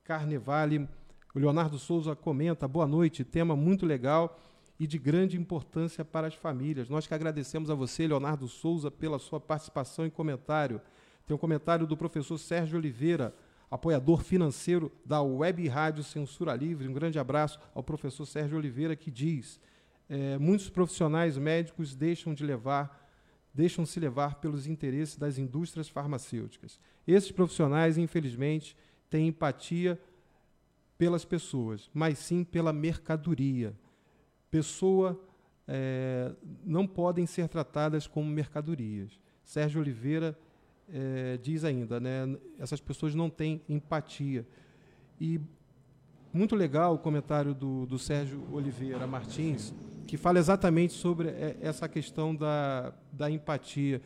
[0.04, 0.88] Carnevale.
[1.34, 4.40] O Leonardo Souza comenta, boa noite, tema muito legal.
[4.80, 6.90] e de grande importância para as famílias.
[6.90, 10.82] Nós que agradecemos a você, Leonardo Souza, pela sua participação e comentário.
[11.26, 13.34] Tem um comentário do professor Sérgio Oliveira,
[13.70, 16.88] apoiador financeiro da Web Rádio Censura Livre.
[16.88, 19.60] Um grande abraço ao professor Sérgio Oliveira, que diz:
[20.10, 23.02] é, muitos profissionais médicos deixam de levar
[23.54, 26.80] deixam-se levar pelos interesses das indústrias farmacêuticas.
[27.06, 28.76] Esses profissionais, infelizmente,
[29.14, 30.00] têm empatia
[30.98, 33.76] pelas pessoas, mas sim pela mercadoria.
[34.50, 35.24] Pessoa
[35.68, 36.32] é,
[36.66, 39.12] não podem ser tratadas como mercadorias.
[39.44, 40.36] Sérgio Oliveira
[40.92, 44.48] é, diz ainda, né, essas pessoas não têm empatia.
[45.22, 45.40] E
[46.34, 49.76] muito legal o comentário do, do Sérgio Oliveira Martins,
[50.08, 54.02] que fala exatamente sobre é, essa questão da, da empatia.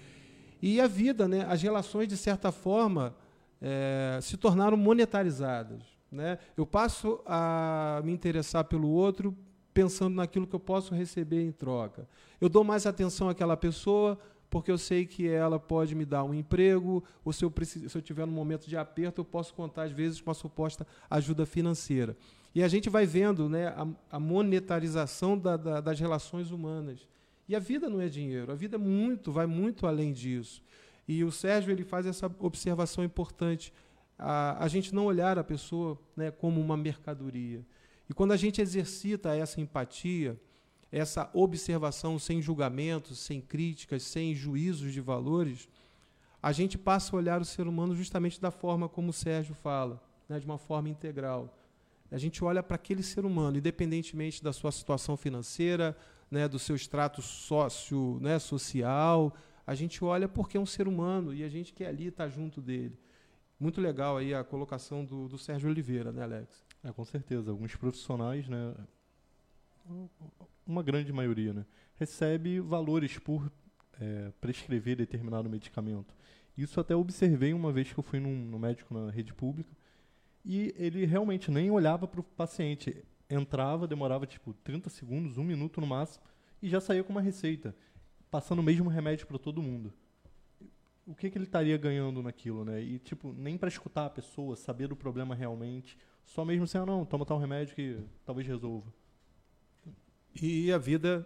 [0.61, 3.15] E a vida, né, as relações, de certa forma,
[3.61, 5.81] é, se tornaram monetarizadas.
[6.11, 6.37] Né?
[6.55, 9.35] Eu passo a me interessar pelo outro
[9.73, 12.07] pensando naquilo que eu posso receber em troca.
[12.41, 14.17] Eu dou mais atenção àquela pessoa
[14.49, 17.97] porque eu sei que ela pode me dar um emprego, ou se eu, preciso, se
[17.97, 21.45] eu tiver num momento de aperto, eu posso contar, às vezes, com a suposta ajuda
[21.45, 22.15] financeira.
[22.55, 27.07] E a gente vai vendo né, a, a monetarização da, da, das relações humanas.
[27.47, 30.61] E a vida não é dinheiro, a vida é muito, vai muito além disso.
[31.07, 33.73] E o Sérgio ele faz essa observação importante,
[34.17, 37.65] a, a gente não olhar a pessoa né, como uma mercadoria.
[38.09, 40.39] E quando a gente exercita essa empatia,
[40.91, 45.67] essa observação sem julgamentos, sem críticas, sem juízos de valores,
[46.41, 50.01] a gente passa a olhar o ser humano justamente da forma como o Sérgio fala,
[50.29, 51.53] né, de uma forma integral.
[52.09, 55.95] A gente olha para aquele ser humano, independentemente da sua situação financeira,
[56.31, 59.33] né, do seu extrato sócio, né, social,
[59.67, 62.61] a gente olha porque é um ser humano e a gente quer ali estar junto
[62.61, 62.97] dele.
[63.59, 66.65] Muito legal aí a colocação do, do Sérgio Oliveira, né, Alex?
[66.81, 67.51] É, com certeza.
[67.51, 68.73] Alguns profissionais, né,
[70.65, 73.51] uma grande maioria, né, recebe valores por
[73.99, 76.15] é, prescrever determinado medicamento.
[76.57, 79.75] Isso até observei uma vez que eu fui num, num médico na rede pública
[80.45, 83.03] e ele realmente nem olhava para o paciente.
[83.29, 86.23] Entrava, demorava tipo 30 segundos, um minuto no máximo,
[86.61, 87.75] e já saía com uma receita,
[88.29, 89.93] passando o mesmo remédio para todo mundo.
[91.05, 92.81] O que, que ele estaria ganhando naquilo, né?
[92.81, 96.85] E, tipo, nem para escutar a pessoa, saber do problema realmente, só mesmo assim, ah,
[96.85, 98.91] não, toma tal remédio que talvez resolva.
[100.41, 101.25] E a vida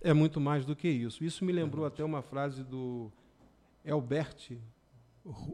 [0.00, 1.24] é muito mais do que isso.
[1.24, 3.10] Isso me lembrou até uma frase do
[3.88, 4.58] Albert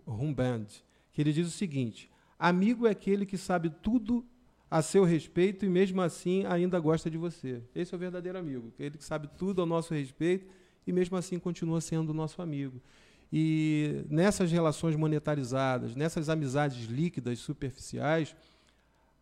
[0.07, 0.67] Humband,
[1.13, 4.27] que ele diz o seguinte: Amigo é aquele que sabe tudo
[4.71, 7.63] a seu respeito e mesmo assim ainda gosta de você.
[7.75, 10.47] Esse é o verdadeiro amigo, aquele que sabe tudo ao nosso respeito
[10.89, 12.81] e mesmo assim continua sendo nosso amigo.
[13.31, 18.35] E nessas relações monetarizadas, nessas amizades líquidas, superficiais,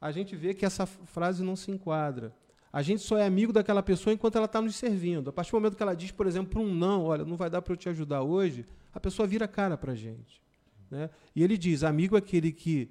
[0.00, 2.33] a gente vê que essa frase não se enquadra.
[2.72, 5.31] A gente só é amigo daquela pessoa enquanto ela está nos servindo.
[5.31, 7.61] A partir do momento que ela diz, por exemplo, um não, olha, não vai dar
[7.61, 10.40] para eu te ajudar hoje, a pessoa vira cara para a gente.
[10.88, 11.11] Né?
[11.35, 12.88] E ele diz, amigo é aquele que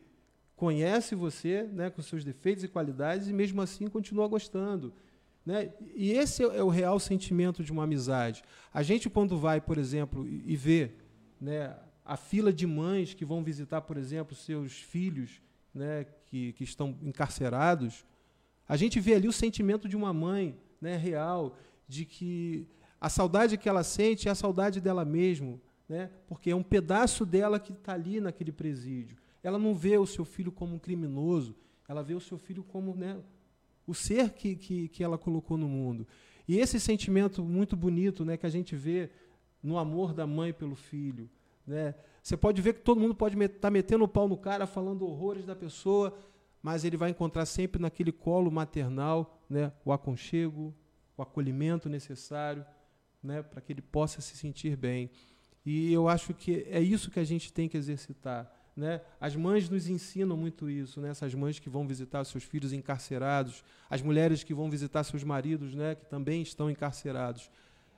[0.55, 4.91] conhece você né, com seus defeitos e qualidades e mesmo assim continua gostando.
[5.45, 5.71] Né?
[5.93, 8.43] E esse é o real sentimento de uma amizade.
[8.73, 10.91] A gente, quando vai, por exemplo, e vê
[11.39, 15.41] né, a fila de mães que vão visitar, por exemplo, seus filhos
[15.73, 18.05] né, que, que estão encarcerados,
[18.67, 21.55] a gente vê ali o sentimento de uma mãe né, real,
[21.87, 22.67] de que
[22.99, 27.23] a saudade que ela sente é a saudade dela mesma, né, porque é um pedaço
[27.23, 29.17] dela que está ali naquele presídio.
[29.43, 31.55] Ela não vê o seu filho como um criminoso,
[31.87, 33.19] ela vê o seu filho como né,
[33.87, 36.07] o ser que, que, que ela colocou no mundo.
[36.47, 39.09] E esse sentimento muito bonito né, que a gente vê
[39.61, 41.29] no amor da mãe pelo filho.
[41.65, 41.95] Né?
[42.21, 45.05] Você pode ver que todo mundo pode estar tá metendo o pau no cara, falando
[45.05, 46.15] horrores da pessoa,
[46.61, 50.73] mas ele vai encontrar sempre naquele colo maternal né, o aconchego,
[51.17, 52.65] o acolhimento necessário
[53.21, 55.09] né, para que ele possa se sentir bem.
[55.65, 58.51] E eu acho que é isso que a gente tem que exercitar.
[58.75, 59.01] Né?
[59.21, 61.09] As mães nos ensinam muito isso, né?
[61.09, 65.73] essas mães que vão visitar seus filhos encarcerados, as mulheres que vão visitar seus maridos,
[65.73, 65.95] né?
[65.95, 67.49] que também estão encarcerados.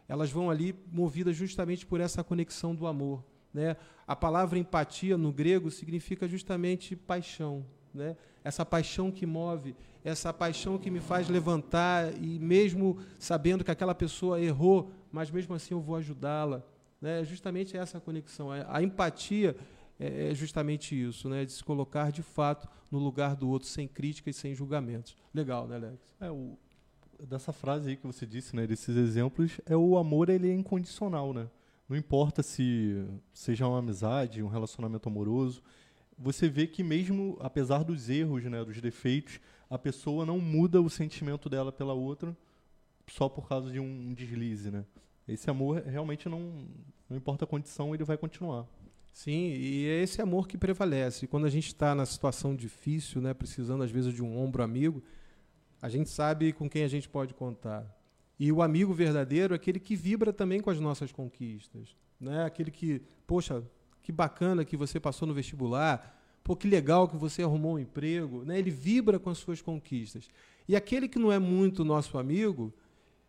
[0.07, 3.23] Elas vão ali movidas justamente por essa conexão do amor.
[3.53, 3.75] Né?
[4.05, 7.65] A palavra empatia no grego significa justamente paixão
[7.97, 8.15] né?
[8.43, 13.95] essa paixão que move, essa paixão que me faz levantar e mesmo sabendo que aquela
[13.95, 16.63] pessoa errou, mas mesmo assim eu vou ajudá-la.
[17.01, 17.23] Né?
[17.25, 18.49] Justamente essa conexão.
[18.51, 19.55] A, empatia
[19.99, 21.45] é justamente isso, né?
[21.45, 25.15] de se colocar de fato no lugar do outro, sem críticas e sem julgamentos.
[25.33, 25.97] Legal, né, Alex?
[26.19, 26.57] É, o,
[27.27, 31.33] dessa frase aí que você disse, né, desses exemplos, é o amor ele é incondicional,
[31.33, 31.49] né?
[31.89, 35.63] Não importa se seja uma amizade, um relacionamento amoroso,
[36.17, 39.39] você vê que mesmo apesar dos erros, né, dos defeitos,
[39.69, 42.35] a pessoa não muda o sentimento dela pela outra
[43.07, 44.85] só por causa de um deslize, né?
[45.27, 46.65] Esse amor realmente não,
[47.09, 48.65] não importa a condição, ele vai continuar.
[49.17, 51.25] Sim, e é esse amor que prevalece.
[51.25, 55.01] Quando a gente está na situação difícil, né, precisando às vezes de um ombro amigo,
[55.81, 57.83] a gente sabe com quem a gente pode contar.
[58.39, 61.95] E o amigo verdadeiro é aquele que vibra também com as nossas conquistas.
[62.19, 62.45] Né?
[62.45, 63.63] Aquele que, poxa,
[64.03, 68.45] que bacana que você passou no vestibular, pô, que legal que você arrumou um emprego.
[68.45, 68.59] Né?
[68.59, 70.29] Ele vibra com as suas conquistas.
[70.67, 72.71] E aquele que não é muito nosso amigo,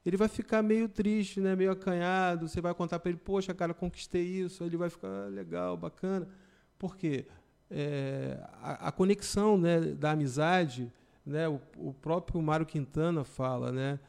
[0.04, 1.54] ele vai ficar meio triste, né?
[1.54, 2.48] meio acanhado.
[2.48, 4.64] Você vai contar para ele, poxa, cara, conquistei isso.
[4.64, 6.28] Ele vai ficar ah, legal, bacana.
[6.78, 7.26] Por quê?
[7.70, 10.90] É, a, a, conexão né, da amizade,
[11.26, 14.00] né, o, o, próprio Mário Quintana fala, né,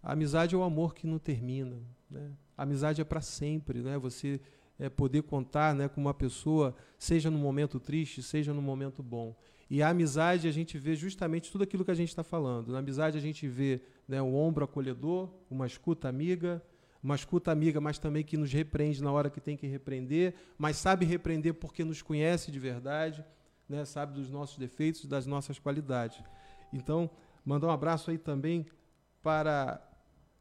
[0.00, 1.76] a amizade é o amor que não termina.
[2.08, 2.30] Né?
[2.56, 3.80] A amizade é para sempre.
[3.82, 3.98] Né?
[3.98, 4.40] Você
[4.78, 9.36] é, poder contar né, com uma pessoa, seja no momento triste, seja no momento bom.
[9.68, 12.72] E a amizade a gente vê justamente tudo aquilo que a gente está falando.
[12.72, 16.62] Na amizade a gente vê né, o ombro acolhedor, uma escuta amiga,
[17.02, 20.76] uma escuta amiga, mas também que nos repreende na hora que tem que repreender, mas
[20.76, 23.24] sabe repreender porque nos conhece de verdade,
[23.68, 26.22] né, sabe dos nossos defeitos, das nossas qualidades.
[26.72, 27.10] Então,
[27.44, 28.66] mandar um abraço aí também
[29.22, 29.87] para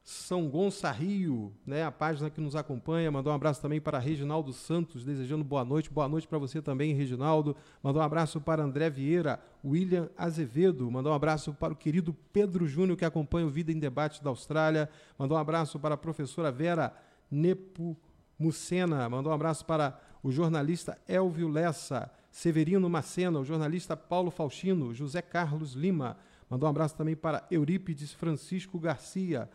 [0.09, 3.11] são Gonçarrio, né, a página que nos acompanha.
[3.11, 5.89] Mandou um abraço também para Reginaldo Santos, desejando boa noite.
[5.89, 7.57] Boa noite para você também, Reginaldo.
[7.83, 10.89] Mandou um abraço para André Vieira, William Azevedo.
[10.89, 14.29] Mandou um abraço para o querido Pedro Júnior, que acompanha o Vida em Debate da
[14.29, 14.89] Austrália.
[15.19, 16.93] Mandou um abraço para a professora Vera
[17.29, 19.09] Nepomucena.
[19.09, 25.21] Mandou um abraço para o jornalista Elvio Lessa, Severino Macena, o jornalista Paulo Faustino, José
[25.21, 26.15] Carlos Lima.
[26.49, 29.49] Mandou um abraço também para Eurípides Francisco Garcia.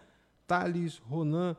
[0.52, 1.56] Thales Ronan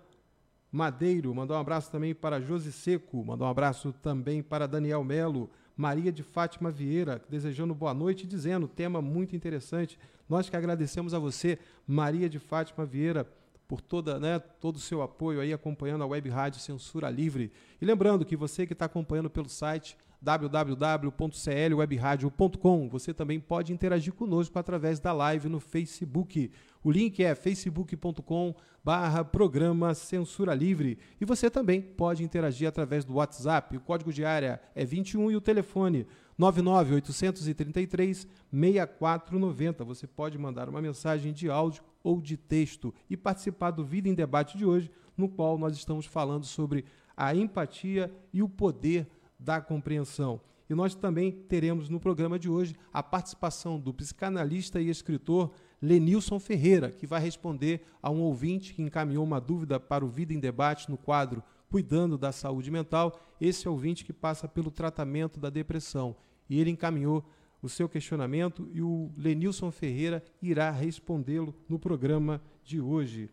[0.72, 5.50] Madeiro, mandou um abraço também para Josi Seco, mandou um abraço também para Daniel Melo,
[5.76, 9.98] Maria de Fátima Vieira, desejando boa noite, dizendo, tema muito interessante.
[10.30, 13.28] Nós que agradecemos a você, Maria de Fátima Vieira,
[13.68, 17.52] por toda, né, todo o seu apoio aí acompanhando a Web Rádio Censura Livre.
[17.82, 24.60] E lembrando que você que está acompanhando pelo site www.clwebradio.com, você também pode interagir conosco
[24.60, 26.52] através da live no Facebook.
[26.84, 28.54] O link é facebook.com
[28.84, 31.00] barra programa Censura Livre.
[31.22, 33.78] E você também pode interagir através do WhatsApp.
[33.78, 36.06] O código de área é 21 e o telefone
[36.38, 39.86] 99833 6490.
[39.86, 44.14] Você pode mandar uma mensagem de áudio ou de texto e participar do Vida em
[44.14, 46.84] Debate de hoje, no qual nós estamos falando sobre
[47.16, 49.08] a empatia e o poder
[49.40, 50.42] da compreensão.
[50.70, 55.52] E nós também teremos no programa de hoje a participação do psicanalista e escritor
[55.84, 60.34] Lenilson Ferreira, que vai responder a um ouvinte que encaminhou uma dúvida para o Vida
[60.34, 63.20] em Debate no quadro Cuidando da Saúde Mental.
[63.42, 66.16] Esse ouvinte que passa pelo tratamento da depressão.
[66.50, 67.26] E ele encaminhou
[67.62, 73.30] o seu questionamento e o Lenilson Ferreira irá respondê-lo no programa de hoje.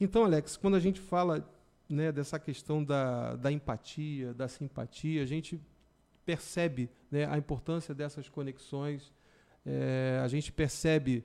[0.00, 1.44] Então, Alex, quando a gente fala
[1.88, 5.60] né, dessa questão da, da empatia, da simpatia, a gente
[6.24, 9.12] percebe né, a importância dessas conexões,
[9.66, 11.24] é, a gente percebe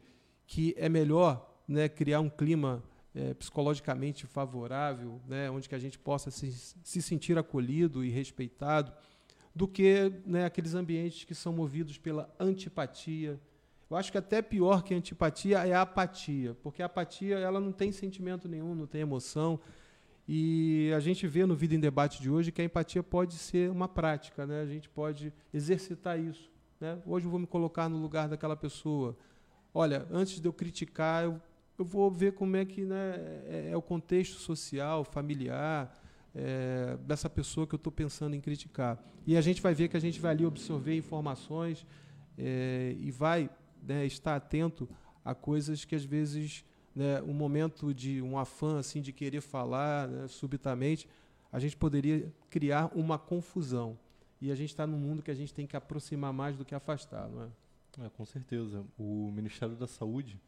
[0.50, 2.84] que é melhor né, criar um clima
[3.14, 8.92] é, psicologicamente favorável, né, onde que a gente possa se, se sentir acolhido e respeitado,
[9.54, 13.40] do que né, aqueles ambientes que são movidos pela antipatia.
[13.92, 17.60] Eu acho que até pior que a antipatia é a apatia, porque a apatia ela
[17.60, 19.60] não tem sentimento nenhum, não tem emoção.
[20.28, 23.70] E a gente vê no Vida em Debate de hoje que a empatia pode ser
[23.70, 24.62] uma prática, né?
[24.62, 26.50] a gente pode exercitar isso.
[26.82, 26.98] Né?
[27.06, 29.16] Hoje eu vou me colocar no lugar daquela pessoa
[29.74, 31.42] olha, antes de eu criticar, eu,
[31.78, 33.16] eu vou ver como é que né,
[33.48, 35.94] é, é o contexto social, familiar,
[36.34, 39.04] é, dessa pessoa que eu estou pensando em criticar.
[39.26, 41.86] E a gente vai ver que a gente vai ali absorver informações
[42.38, 43.50] é, e vai
[43.82, 44.88] né, estar atento
[45.24, 46.64] a coisas que às vezes
[46.96, 51.08] né, um momento de um afã assim de querer falar né, subitamente
[51.52, 53.98] a gente poderia criar uma confusão
[54.42, 56.74] e a gente está num mundo que a gente tem que aproximar mais do que
[56.74, 57.48] afastar não é
[57.98, 58.86] é, com certeza.
[58.98, 60.40] O Ministério da Saúde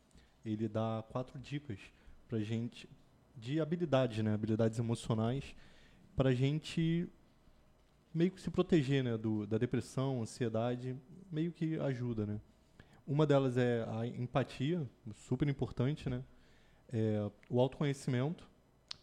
[0.45, 1.79] ele dá quatro dicas
[2.27, 2.89] para gente
[3.35, 5.55] de habilidades, né, habilidades emocionais,
[6.15, 7.07] para gente
[8.13, 10.95] meio que se proteger, né, do, da depressão, ansiedade,
[11.31, 12.41] meio que ajuda, né.
[13.07, 16.23] Uma delas é a empatia, super importante, né,
[16.91, 18.47] é o autoconhecimento,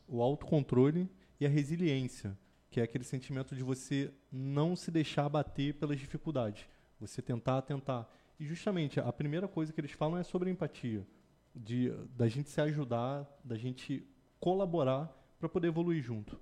[0.07, 1.09] o autocontrole
[1.41, 2.37] e a resiliência,
[2.71, 6.67] que é aquele sentimento de você não se deixar abater pelas dificuldades,
[7.01, 8.09] você tentar, tentar
[8.39, 11.07] e justamente a primeira coisa que eles falam é sobre empatia,
[11.55, 14.07] de da gente se ajudar, da gente
[14.39, 16.39] colaborar para poder evoluir junto.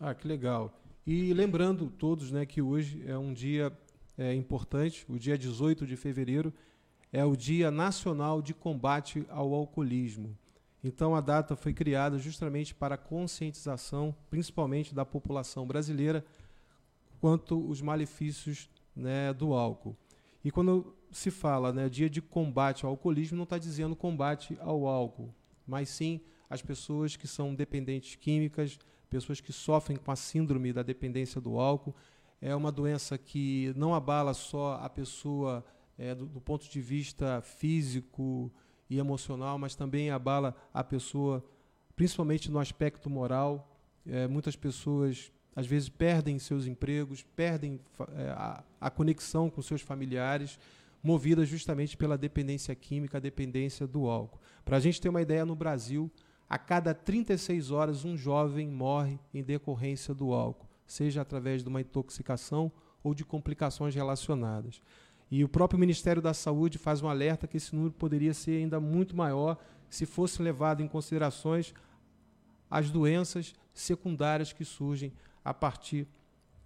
[0.00, 0.78] Ah, que legal.
[1.06, 3.76] E lembrando todos, né, que hoje é um dia
[4.16, 6.52] é, importante, o dia 18 de fevereiro
[7.12, 10.36] é o Dia Nacional de Combate ao Alcoolismo.
[10.82, 16.24] Então a data foi criada justamente para conscientização, principalmente da população brasileira,
[17.20, 19.96] quanto os malefícios né, do álcool.
[20.44, 24.86] E quando se fala né, dia de combate ao alcoolismo, não está dizendo combate ao
[24.86, 25.34] álcool,
[25.66, 30.82] mas sim as pessoas que são dependentes químicas, pessoas que sofrem com a síndrome da
[30.82, 31.94] dependência do álcool.
[32.40, 35.64] É uma doença que não abala só a pessoa
[35.96, 38.52] é, do, do ponto de vista físico
[38.88, 41.44] e emocional, mas também abala a pessoa,
[41.94, 43.68] principalmente no aspecto moral.
[44.06, 47.80] É, muitas pessoas às vezes perdem seus empregos, perdem
[48.16, 50.58] é, a, a, conexão com seus familiares,
[51.02, 54.40] movidas justamente pela dependência química, a dependência do álcool.
[54.64, 56.10] Para a gente ter uma ideia, no Brasil,
[56.48, 61.80] a cada 36 horas um jovem morre em decorrência do álcool, seja através de uma
[61.80, 62.70] intoxicação
[63.02, 64.80] ou de complicações relacionadas.
[65.30, 68.78] E o próprio Ministério da Saúde faz um alerta que esse número poderia ser ainda
[68.78, 69.56] muito maior
[69.88, 71.74] se fosse levado em considerações
[72.70, 75.12] as doenças secundárias que surgem
[75.44, 76.06] a partir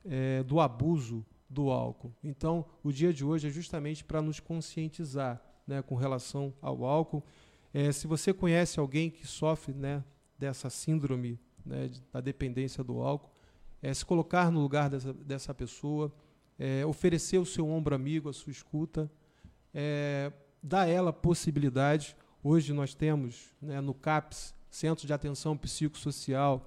[0.04, 2.12] é, do abuso do álcool.
[2.22, 7.24] Então, o dia de hoje é justamente para nos conscientizar né, com relação ao álcool.
[7.72, 10.02] É, se você conhece alguém que sofre né,
[10.38, 13.30] dessa síndrome né, da dependência do álcool,
[13.82, 16.12] é, se colocar no lugar dessa, dessa pessoa,
[16.58, 19.10] é, oferecer o seu ombro amigo, a sua escuta,
[19.74, 20.32] é,
[20.62, 22.16] dar a ela possibilidade.
[22.42, 26.64] Hoje nós temos né, no CAPS, Centro de Atenção Psicossocial,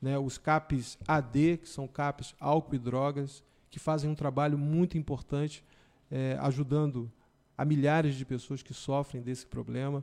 [0.00, 4.98] né, os CAPs AD, que são CAPs álcool e drogas, que fazem um trabalho muito
[4.98, 5.64] importante,
[6.10, 7.10] é, ajudando
[7.56, 10.02] a milhares de pessoas que sofrem desse problema.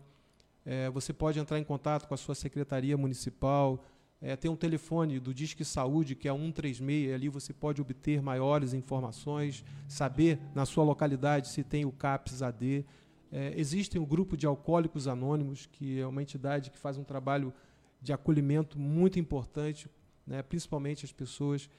[0.66, 3.84] É, você pode entrar em contato com a sua secretaria municipal,
[4.20, 8.74] é, tem um telefone do Disque Saúde, que é 136, ali você pode obter maiores
[8.74, 12.86] informações, saber na sua localidade se tem o CAPS AD.
[13.32, 17.04] É, existe o um grupo de Alcoólicos Anônimos, que é uma entidade que faz um
[17.04, 17.54] trabalho
[18.02, 19.88] de acolhimento muito importante,
[20.26, 21.70] né, principalmente as pessoas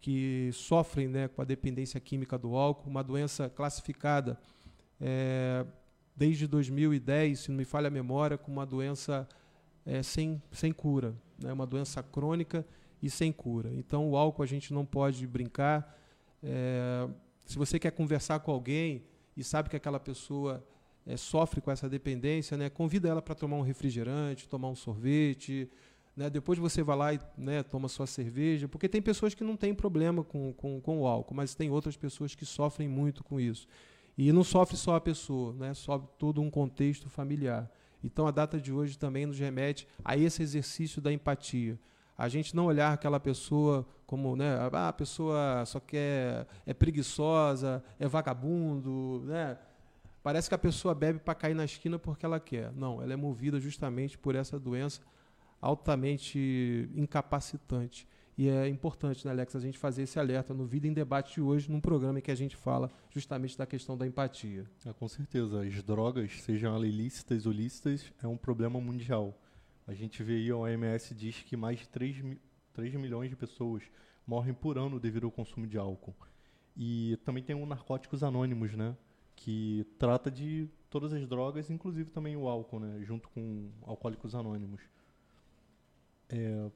[0.00, 4.38] que sofrem né, com a dependência química do álcool, uma doença classificada
[5.00, 5.66] é,
[6.16, 9.28] desde 2010, se não me falha a memória, como uma doença
[9.84, 12.66] é, sem, sem cura, né, uma doença crônica
[13.02, 13.72] e sem cura.
[13.74, 15.96] Então, o álcool a gente não pode brincar.
[16.42, 17.08] É,
[17.46, 19.04] se você quer conversar com alguém
[19.36, 20.64] e sabe que aquela pessoa
[21.06, 25.70] é, sofre com essa dependência, né, convida ela para tomar um refrigerante, tomar um sorvete.
[26.18, 29.56] Né, depois você vai lá e né, toma sua cerveja, porque tem pessoas que não
[29.56, 33.38] têm problema com, com, com o álcool, mas tem outras pessoas que sofrem muito com
[33.38, 33.68] isso.
[34.16, 37.70] E não sofre só a pessoa, né, sofre todo um contexto familiar.
[38.02, 41.78] Então a data de hoje também nos remete a esse exercício da empatia.
[42.16, 47.80] A gente não olhar aquela pessoa como, né, ah, a pessoa só quer é preguiçosa,
[47.96, 49.56] é vagabundo, né?
[50.20, 52.72] Parece que a pessoa bebe para cair na esquina porque ela quer.
[52.72, 55.00] Não, ela é movida justamente por essa doença
[55.60, 58.08] altamente incapacitante.
[58.36, 61.40] E é importante, né, Alex, a gente fazer esse alerta no Vida em Debate de
[61.40, 64.64] hoje, num programa em que a gente fala justamente da questão da empatia.
[64.86, 65.62] É, com certeza.
[65.62, 69.36] As drogas, sejam ilícitas ou lícitas, é um problema mundial.
[69.86, 72.36] A gente vê aí, a OMS diz que mais de 3,
[72.72, 73.82] 3 milhões de pessoas
[74.24, 76.14] morrem por ano devido ao consumo de álcool.
[76.76, 78.94] E também tem o Narcóticos Anônimos, né?
[79.38, 84.80] que trata de todas as drogas, inclusive também o álcool, né, junto com Alcoólicos Anônimos.
[86.28, 86.70] É...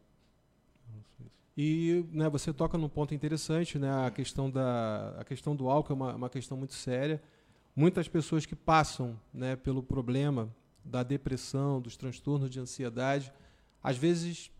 [1.57, 5.93] E né, você toca num ponto interessante, né, a questão, da, a questão do álcool
[5.93, 7.23] é uma, uma questão muito séria.
[7.77, 10.49] Muitas pessoas que passam né, pelo problema
[10.85, 13.33] da depressão, dos transtornos de ansiedade,
[13.83, 14.51] às vezes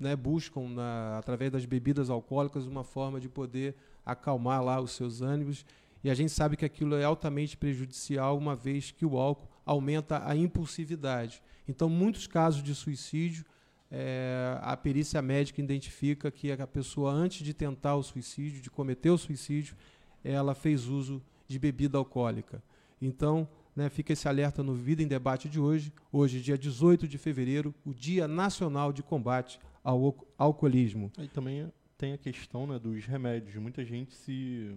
[0.00, 3.74] né, buscam, na, através das bebidas alcoólicas, uma forma de poder
[4.04, 5.66] acalmar lá os seus ânimos
[6.02, 10.26] e a gente sabe que aquilo é altamente prejudicial, uma vez que o álcool aumenta
[10.26, 11.42] a impulsividade.
[11.66, 13.44] Então, muitos casos de suicídio,
[13.90, 19.10] é, a perícia médica identifica que a pessoa, antes de tentar o suicídio, de cometer
[19.10, 19.76] o suicídio,
[20.22, 22.62] ela fez uso de bebida alcoólica.
[23.00, 25.92] Então, né, fica esse alerta no Vida em Debate de hoje.
[26.12, 31.10] Hoje, dia 18 de fevereiro, o Dia Nacional de Combate ao Alcoolismo.
[31.18, 33.54] E também tem a questão né, dos remédios.
[33.56, 34.76] Muita gente se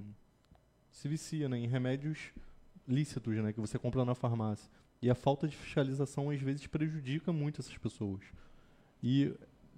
[0.92, 2.32] se vicia né, em remédios
[2.88, 4.70] lícitos né, que você compra na farmácia.
[5.02, 8.22] E a falta de fiscalização às vezes prejudica muito essas pessoas.
[9.02, 9.34] E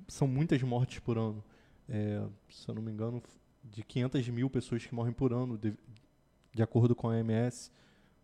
[0.07, 1.43] são muitas mortes por ano.
[1.87, 3.21] É, se eu não me engano,
[3.63, 5.73] de 500 mil pessoas que morrem por ano, de,
[6.53, 7.71] de acordo com a OMS,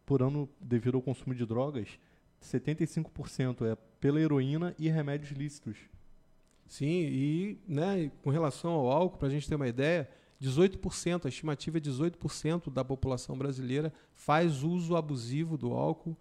[0.06, 2.00] por ano devido ao consumo de drogas,
[2.42, 5.78] 75% é pela heroína e remédios lícitos.
[6.68, 10.10] Sim, e né, com relação ao álcool, para a gente ter uma ideia,
[10.42, 16.18] 18%, a estimativa é 18% da população brasileira faz uso abusivo do álcool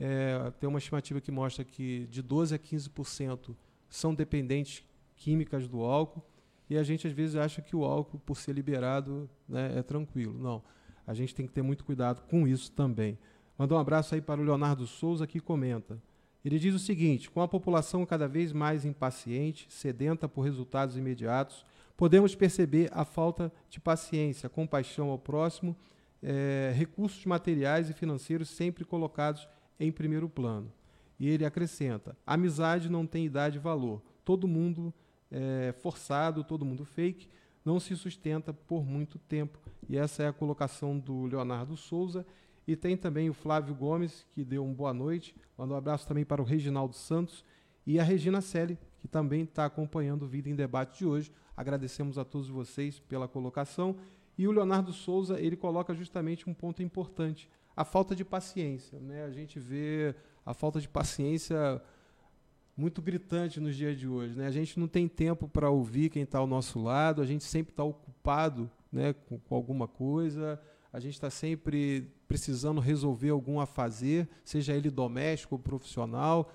[0.00, 3.56] É, tem uma estimativa que mostra que de 12 a 15%
[3.88, 4.84] são dependentes
[5.16, 6.22] químicas do álcool.
[6.70, 10.38] E a gente às vezes acha que o álcool, por ser liberado, né, é tranquilo.
[10.38, 10.62] Não.
[11.06, 13.18] A gente tem que ter muito cuidado com isso também.
[13.56, 16.00] Mandar um abraço aí para o Leonardo Souza, que comenta.
[16.44, 21.64] Ele diz o seguinte: com a população cada vez mais impaciente, sedenta por resultados imediatos,
[21.96, 25.76] podemos perceber a falta de paciência, compaixão ao próximo,
[26.22, 29.48] é, recursos materiais e financeiros sempre colocados
[29.80, 30.72] em primeiro plano.
[31.18, 34.02] E ele acrescenta: amizade não tem idade e valor.
[34.24, 34.92] Todo mundo
[35.30, 37.28] é forçado, todo mundo fake,
[37.64, 39.58] não se sustenta por muito tempo.
[39.88, 42.26] E essa é a colocação do Leonardo Souza.
[42.66, 45.34] E tem também o Flávio Gomes, que deu um boa noite.
[45.56, 47.42] Manda um abraço também para o Reginaldo Santos
[47.86, 51.32] e a Regina Selle, que também está acompanhando o Vida em Debate de hoje.
[51.56, 53.96] Agradecemos a todos vocês pela colocação.
[54.36, 59.00] E o Leonardo Souza, ele coloca justamente um ponto importante, a falta de paciência.
[59.00, 59.24] Né?
[59.24, 60.14] A gente vê
[60.48, 61.78] a falta de paciência
[62.74, 64.34] muito gritante nos dias de hoje.
[64.34, 64.46] Né?
[64.46, 67.70] A gente não tem tempo para ouvir quem está ao nosso lado, a gente sempre
[67.72, 70.58] está ocupado né, com, com, alguma coisa,
[70.90, 76.50] a gente está sempre precisando resolver algum a fazer, seja ele doméstico ou profissional.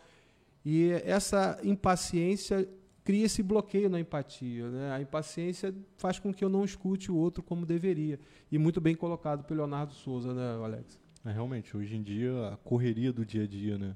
[0.66, 2.68] E essa impaciência
[3.04, 4.72] cria esse bloqueio na empatia.
[4.72, 4.92] Né?
[4.92, 8.20] A impaciência faz com que eu não escute o outro como deveria.
[8.52, 11.03] E muito bem colocado pelo Leonardo Souza, né, Alex?
[11.26, 13.96] É, realmente, hoje em dia, a correria do dia a dia, né?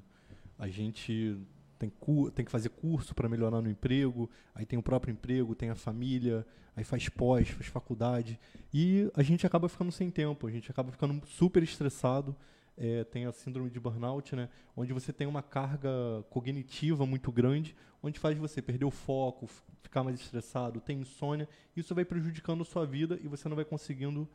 [0.58, 1.38] A gente
[1.78, 1.92] tem,
[2.34, 5.74] tem que fazer curso para melhorar no emprego, aí tem o próprio emprego, tem a
[5.74, 8.40] família, aí faz pós, faz faculdade.
[8.72, 12.34] E a gente acaba ficando sem tempo, a gente acaba ficando super estressado.
[12.80, 15.90] É, tem a síndrome de burnout, né, onde você tem uma carga
[16.30, 19.50] cognitiva muito grande, onde faz você perder o foco,
[19.82, 21.48] ficar mais estressado, tem insônia.
[21.76, 24.28] Isso vai prejudicando a sua vida e você não vai conseguindo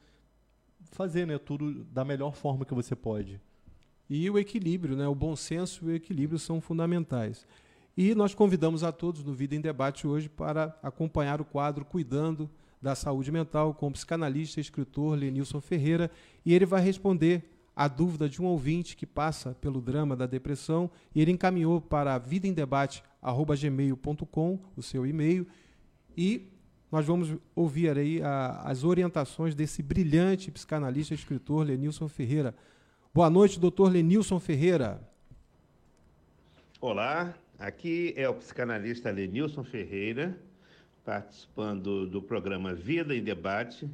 [0.92, 3.40] fazer né, tudo da melhor forma que você pode.
[4.10, 5.08] E o equilíbrio, né?
[5.08, 7.48] o bom senso e o equilíbrio são fundamentais.
[7.96, 12.50] E nós convidamos a todos no Vida em Debate hoje para acompanhar o quadro Cuidando
[12.82, 16.12] da Saúde Mental com o psicanalista e escritor Lenilson Ferreira,
[16.46, 20.90] e ele vai responder a dúvida de um ouvinte que passa pelo drama da depressão,
[21.16, 25.48] e ele encaminhou para vidaemdebate@gmail.com o seu e-mail,
[26.16, 26.53] e
[26.94, 32.54] nós vamos ouvir aí a, as orientações desse brilhante psicanalista e escritor Lenilson Ferreira.
[33.12, 35.02] Boa noite, doutor Lenilson Ferreira.
[36.80, 40.38] Olá, aqui é o psicanalista Lenilson Ferreira,
[41.04, 43.90] participando do programa Vida em Debate,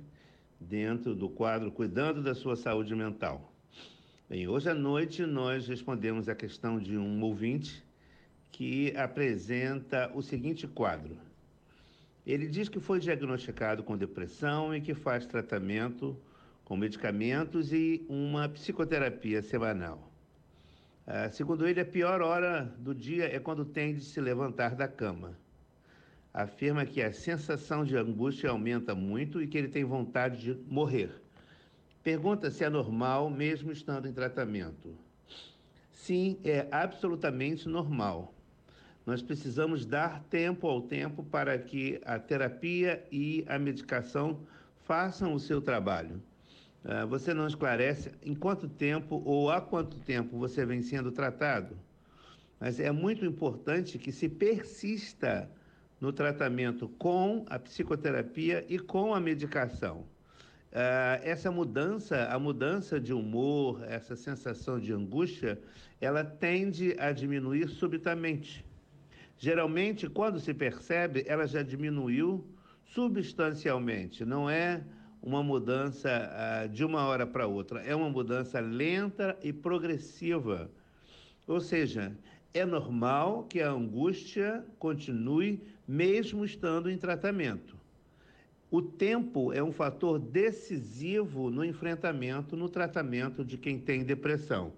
[0.60, 3.50] dentro do quadro Cuidando da Sua Saúde Mental.
[4.30, 7.82] Bem, hoje à noite nós respondemos a questão de um ouvinte
[8.52, 11.29] que apresenta o seguinte quadro.
[12.30, 16.16] Ele diz que foi diagnosticado com depressão e que faz tratamento
[16.64, 20.12] com medicamentos e uma psicoterapia semanal.
[21.08, 24.88] Ah, segundo ele, a pior hora do dia é quando tem de se levantar da
[24.88, 25.36] cama.
[26.32, 31.10] Afirma que a sensação de angústia aumenta muito e que ele tem vontade de morrer.
[32.04, 34.96] Pergunta se é normal mesmo estando em tratamento.
[35.92, 38.36] Sim, é absolutamente normal.
[39.10, 44.42] Nós precisamos dar tempo ao tempo para que a terapia e a medicação
[44.86, 46.22] façam o seu trabalho.
[46.86, 51.76] Ah, você não esclarece em quanto tempo ou há quanto tempo você vem sendo tratado.
[52.60, 55.50] Mas é muito importante que se persista
[56.00, 60.02] no tratamento com a psicoterapia e com a medicação.
[60.72, 65.60] Uh, essa mudança, a mudança de humor, essa sensação de angústia,
[66.00, 68.69] ela tende a diminuir subitamente.
[69.42, 72.46] Geralmente, quando se percebe, ela já diminuiu
[72.94, 74.84] substancialmente, não é
[75.24, 80.70] uma mudança uh, de uma hora para outra, é uma mudança lenta e progressiva.
[81.48, 82.12] Ou seja,
[82.54, 87.78] é normal que a angústia continue mesmo estando em tratamento.
[88.70, 94.74] O tempo é um fator decisivo no enfrentamento, no tratamento de quem tem depressão.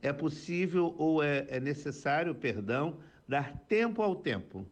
[0.00, 2.96] É possível ou é, é necessário, perdão,
[3.26, 4.66] dar tempo ao tempo.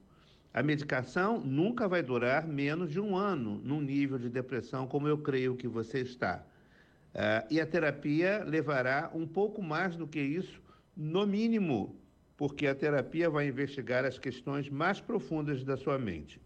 [0.52, 5.18] A medicação nunca vai durar menos de um ano num nível de depressão como eu
[5.18, 6.44] creio que você está.
[7.14, 10.62] Uh, e a terapia levará um pouco mais do que isso,
[10.96, 11.96] no mínimo,
[12.36, 16.40] porque a terapia vai investigar as questões mais profundas da sua mente.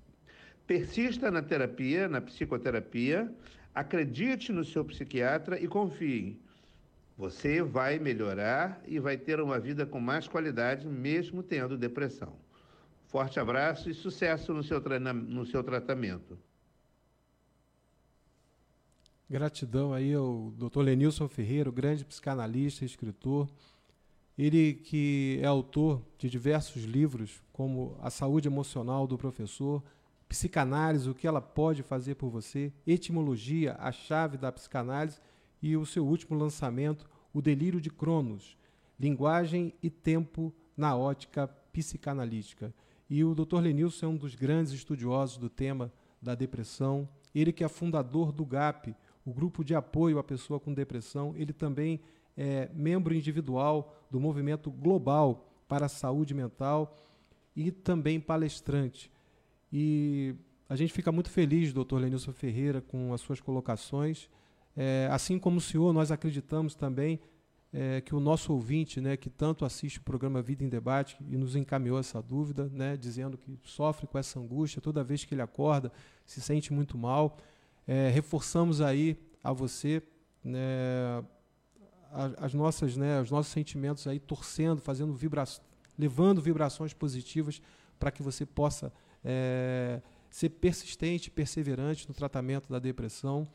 [0.66, 3.32] Persista na terapia, na psicoterapia,
[3.74, 6.40] acredite no seu psiquiatra e confie.
[7.18, 12.36] Você vai melhorar e vai ter uma vida com mais qualidade, mesmo tendo depressão.
[13.08, 16.38] Forte abraço e sucesso no seu, no seu tratamento.
[19.28, 20.78] Gratidão aí ao Dr.
[20.78, 23.50] Lenilson Ferreira, grande psicanalista e escritor.
[24.38, 29.82] Ele que é autor de diversos livros, como A Saúde Emocional do Professor,
[30.28, 35.18] Psicanálise, o que ela pode fazer por você, Etimologia, a chave da psicanálise
[35.62, 38.56] e o seu último lançamento, O Delírio de Cronos,
[38.98, 42.74] Linguagem e Tempo na Ótica Psicanalítica.
[43.08, 43.60] E o Dr.
[43.60, 47.08] Lenilson é um dos grandes estudiosos do tema da depressão.
[47.34, 48.94] Ele que é fundador do GAP,
[49.24, 51.34] o grupo de apoio à pessoa com depressão.
[51.36, 52.00] Ele também
[52.36, 56.98] é membro individual do movimento global para a saúde mental
[57.54, 59.10] e também palestrante.
[59.72, 60.34] E
[60.68, 64.28] a gente fica muito feliz, doutor Lenilson Ferreira, com as suas colocações.
[64.76, 67.20] É, assim como o senhor, nós acreditamos também
[67.72, 71.36] é, que o nosso ouvinte, né, que tanto assiste o programa Vida em Debate e
[71.36, 75.42] nos encaminhou essa dúvida, né, dizendo que sofre com essa angústia toda vez que ele
[75.42, 75.92] acorda,
[76.24, 77.36] se sente muito mal,
[77.86, 80.02] é, reforçamos aí a você
[80.44, 81.24] né,
[82.38, 85.44] as nossas, né, os nossos sentimentos aí torcendo, fazendo vibra
[85.98, 87.60] levando vibrações positivas
[87.98, 88.92] para que você possa
[89.24, 90.00] é,
[90.30, 93.48] ser persistente, perseverante no tratamento da depressão.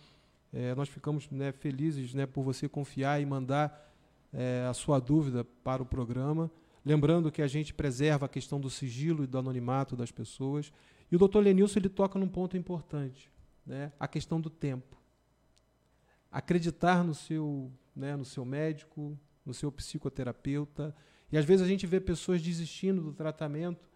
[0.53, 3.91] É, nós ficamos né, felizes né, por você confiar e mandar
[4.31, 6.51] é, a sua dúvida para o programa.
[6.85, 10.71] Lembrando que a gente preserva a questão do sigilo e do anonimato das pessoas.
[11.11, 13.31] E o doutor Lenilson ele toca num ponto importante,
[13.65, 14.95] né, a questão do tempo.
[16.31, 20.95] Acreditar no seu, né, no seu médico, no seu psicoterapeuta.
[21.31, 23.89] E às vezes a gente vê pessoas desistindo do tratamento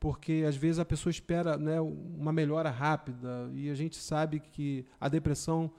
[0.00, 4.86] porque às vezes a pessoa espera né, uma melhora rápida e a gente sabe que
[4.98, 5.70] a depressão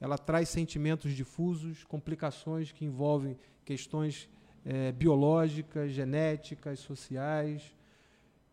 [0.00, 4.28] ela traz sentimentos difusos, complicações que envolvem questões
[4.64, 7.74] é, biológicas, genéticas, sociais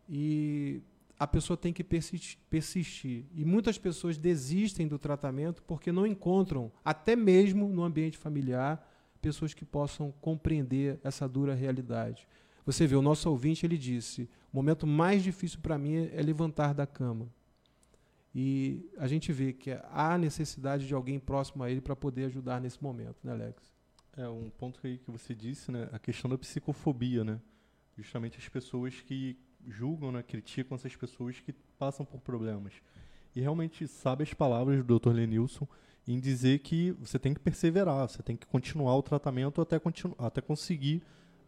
[0.10, 0.82] e
[1.20, 3.26] a pessoa tem que persistir, persistir.
[3.34, 8.88] E muitas pessoas desistem do tratamento porque não encontram, até mesmo no ambiente familiar,
[9.22, 12.28] pessoas que possam compreender essa dura realidade.
[12.66, 16.74] Você vê, o nosso ouvinte, ele disse, o momento mais difícil para mim é levantar
[16.74, 17.28] da cama.
[18.40, 22.62] E a gente vê que há necessidade de alguém próximo a ele para poder ajudar
[22.62, 23.74] nesse momento, né, Alex?
[24.16, 27.42] É, um ponto aí que você disse, né, a questão da psicofobia, né?
[27.98, 32.74] Justamente as pessoas que julgam, né, criticam essas pessoas que passam por problemas.
[33.36, 35.14] E realmente sabe as palavras do Dr.
[35.14, 35.68] Lenilson
[36.08, 40.14] em dizer que você tem que perseverar, você tem que continuar o tratamento até, continu
[40.16, 41.02] até conseguir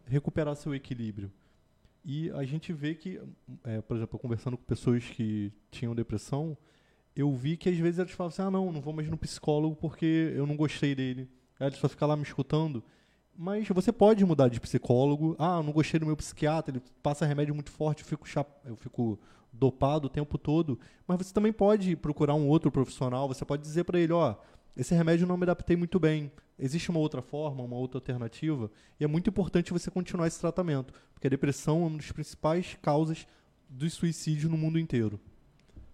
[0.06, 1.30] recuperar seu equilíbrio.
[2.04, 3.20] E a gente vê que,
[3.62, 6.58] é, por exemplo, conversando com pessoas que tinham depressão,
[7.20, 9.76] eu vi que às vezes eles falavam assim: ah, não, não vou mais no psicólogo
[9.76, 11.28] porque eu não gostei dele.
[11.58, 12.82] Aí só ficam lá me escutando.
[13.36, 15.36] Mas você pode mudar de psicólogo.
[15.38, 18.48] Ah, não gostei do meu psiquiatra, ele passa remédio muito forte, eu fico, chap...
[18.64, 19.18] eu fico
[19.52, 20.78] dopado o tempo todo.
[21.06, 24.36] Mas você também pode procurar um outro profissional, você pode dizer para ele: ó,
[24.76, 26.30] esse remédio não me adaptei muito bem.
[26.58, 28.70] Existe uma outra forma, uma outra alternativa?
[28.98, 32.76] E é muito importante você continuar esse tratamento, porque a depressão é uma das principais
[32.82, 33.26] causas
[33.68, 35.18] dos suicídios no mundo inteiro.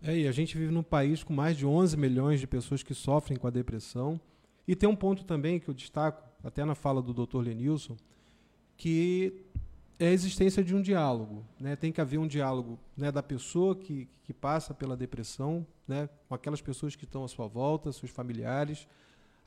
[0.07, 2.95] É, e a gente vive num país com mais de 11 milhões de pessoas que
[2.95, 4.21] sofrem com a depressão.
[4.67, 7.39] E tem um ponto também que eu destaco, até na fala do Dr.
[7.39, 7.97] Lenilson,
[8.77, 9.43] que
[9.99, 11.45] é a existência de um diálogo.
[11.59, 11.75] Né?
[11.75, 16.37] Tem que haver um diálogo né, da pessoa que, que passa pela depressão, né, com
[16.37, 18.87] aquelas pessoas que estão à sua volta, seus familiares.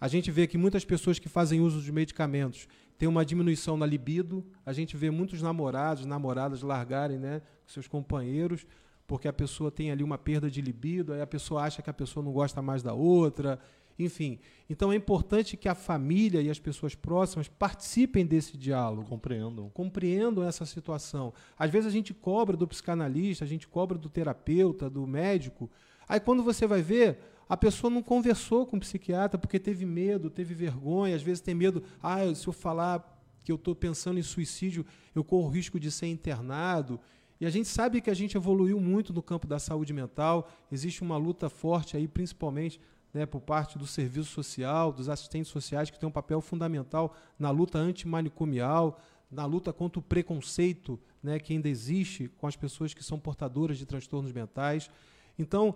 [0.02, 3.86] A gente vê que muitas pessoas que fazem uso de medicamentos têm uma diminuição na
[3.86, 4.46] libido.
[4.66, 8.66] A gente vê muitos namorados, namoradas largarem né, seus companheiros,
[9.10, 11.94] porque a pessoa tem ali uma perda de libido, aí a pessoa acha que a
[11.94, 13.60] pessoa não gosta mais da outra,
[13.98, 14.38] enfim.
[14.70, 19.10] Então é importante que a família e as pessoas próximas participem desse diálogo.
[19.10, 19.68] Compreendam.
[19.72, 21.34] Compreendam essa situação.
[21.58, 25.72] Às vezes a gente cobra do psicanalista, a gente cobra do terapeuta, do médico.
[26.08, 27.18] Aí quando você vai ver,
[27.50, 31.56] a pessoa não conversou com o psiquiatra porque teve medo, teve vergonha, às vezes tem
[31.56, 34.86] medo, ah, se eu falar que eu estou pensando em suicídio,
[35.16, 37.00] eu corro risco de ser internado.
[37.40, 41.02] E a gente sabe que a gente evoluiu muito no campo da saúde mental, existe
[41.02, 42.82] uma luta forte aí, principalmente
[43.14, 47.50] né, por parte do serviço social, dos assistentes sociais, que têm um papel fundamental na
[47.50, 49.00] luta antimanicomial,
[49.32, 53.78] na luta contra o preconceito né, que ainda existe com as pessoas que são portadoras
[53.78, 54.90] de transtornos mentais.
[55.38, 55.76] Então,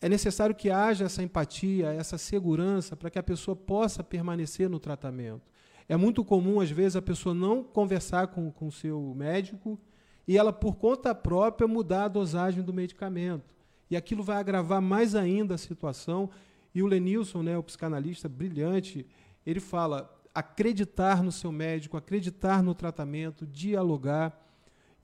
[0.00, 4.78] é necessário que haja essa empatia, essa segurança para que a pessoa possa permanecer no
[4.78, 5.42] tratamento.
[5.88, 9.78] É muito comum, às vezes, a pessoa não conversar com o seu médico
[10.26, 13.54] e ela, por conta própria, mudar a dosagem do medicamento.
[13.90, 16.30] E aquilo vai agravar mais ainda a situação
[16.74, 19.06] e o Lenilson, né, o psicanalista brilhante,
[19.46, 24.36] ele fala acreditar no seu médico, acreditar no tratamento, dialogar,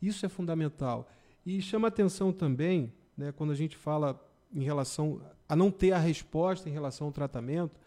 [0.03, 1.09] isso é fundamental.
[1.47, 4.21] E chama atenção também, né, quando a gente fala
[4.53, 7.79] em relação a não ter a resposta em relação ao tratamento,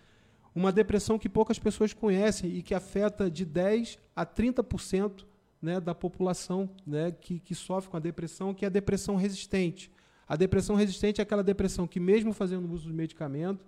[0.56, 5.26] uma depressão que poucas pessoas conhecem e que afeta de 10 a 30%
[5.64, 9.90] né, da população né, que, que sofre com a depressão, que é a depressão resistente.
[10.28, 13.66] A depressão resistente é aquela depressão que, mesmo fazendo uso de medicamento,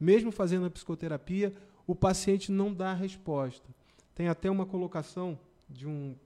[0.00, 1.54] mesmo fazendo a psicoterapia,
[1.86, 3.68] o paciente não dá resposta.
[4.16, 5.38] Tem até uma colocação
[5.70, 6.16] de um,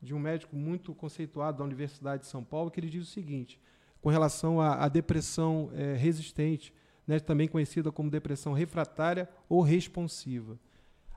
[0.00, 3.60] de um médico muito conceituado da Universidade de São Paulo que ele diz o seguinte,
[4.00, 6.72] com relação à, à depressão é, resistente,
[7.06, 10.58] né, também conhecida como depressão refratária ou responsiva.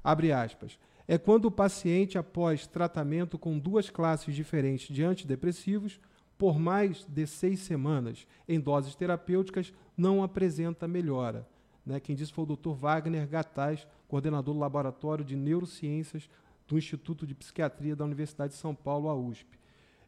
[0.03, 0.77] Abre aspas.
[1.07, 5.99] É quando o paciente, após tratamento com duas classes diferentes de antidepressivos,
[6.37, 11.47] por mais de seis semanas, em doses terapêuticas, não apresenta melhora.
[11.85, 11.99] Né?
[11.99, 12.71] Quem disse foi o Dr.
[12.71, 16.29] Wagner Gataz, coordenador do Laboratório de Neurociências
[16.67, 19.59] do Instituto de Psiquiatria da Universidade de São Paulo, a USP.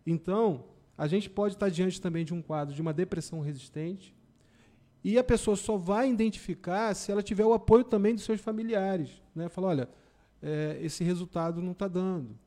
[0.06, 0.66] Então,
[0.98, 4.16] a gente pode estar diante também de um quadro de uma depressão resistente,
[5.04, 9.22] e a pessoa só vai identificar se ela tiver o apoio também dos seus familiares.
[9.36, 9.50] Né?
[9.50, 9.90] Falar, olha,
[10.42, 12.38] é, esse resultado não está dando.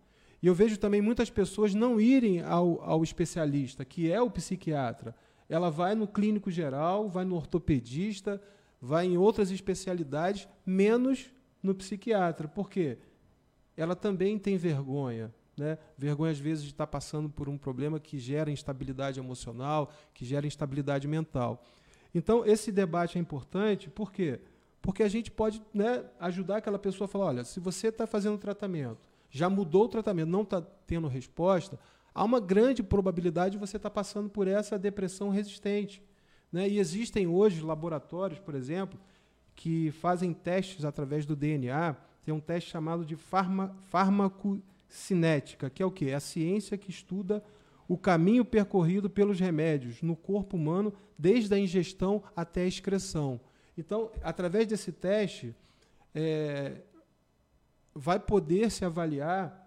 [0.43, 5.15] E eu vejo também muitas pessoas não irem ao, ao especialista, que é o psiquiatra.
[5.49, 8.41] Ela vai no clínico geral, vai no ortopedista,
[8.81, 11.33] vai em outras especialidades, menos
[11.63, 12.47] no psiquiatra.
[12.47, 12.99] Por quê?
[13.77, 15.35] Ela também tem vergonha.
[15.57, 15.77] Né?
[15.97, 20.47] Vergonha, às vezes, de estar passando por um problema que gera instabilidade emocional, que gera
[20.47, 21.65] instabilidade mental.
[22.15, 24.39] Então, esse debate é importante, por quê?
[24.39, 24.58] Porque
[25.03, 29.09] a gente pode né, ajudar aquela pessoa a falar: olha, se você está fazendo tratamento,
[29.31, 31.79] já mudou o tratamento, não está tendo resposta,
[32.15, 36.03] há uma grande probabilidade de você estar tá passando por essa depressão resistente.
[36.51, 36.69] Né?
[36.69, 38.99] E existem hoje laboratórios, por exemplo,
[39.55, 41.95] que fazem testes através do DNA.
[42.25, 46.07] Tem um teste chamado de farma, farmacocinética, que é o quê?
[46.07, 47.45] É a ciência que estuda
[47.87, 53.41] o caminho percorrido pelos remédios no corpo humano, desde a ingestão até a excreção.
[53.79, 55.55] Então, através desse teste,
[56.13, 56.79] é,
[57.95, 59.67] vai poder se avaliar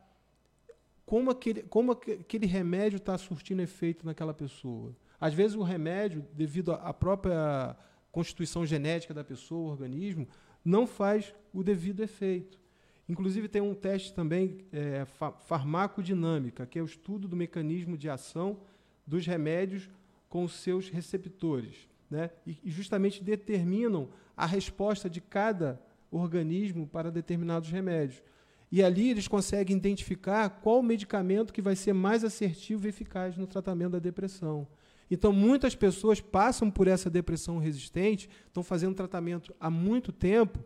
[1.05, 4.93] como aquele, como aquele remédio está surtindo efeito naquela pessoa.
[5.19, 7.75] Às vezes o remédio, devido à própria
[8.11, 10.27] constituição genética da pessoa, o organismo,
[10.63, 12.59] não faz o devido efeito.
[13.07, 15.05] Inclusive tem um teste também, é,
[15.45, 18.59] farmacodinâmica, que é o estudo do mecanismo de ação
[19.07, 19.89] dos remédios
[20.27, 22.29] com os seus receptores né?
[22.45, 25.81] e, justamente determinam a resposta de cada
[26.11, 28.21] organismo para determinados remédios.
[28.69, 33.47] E ali eles conseguem identificar qual medicamento que vai ser mais assertivo e eficaz no
[33.47, 34.67] tratamento da depressão.
[35.09, 40.63] Então, muitas pessoas passam por essa depressão resistente, estão fazendo tratamento há muito tempo,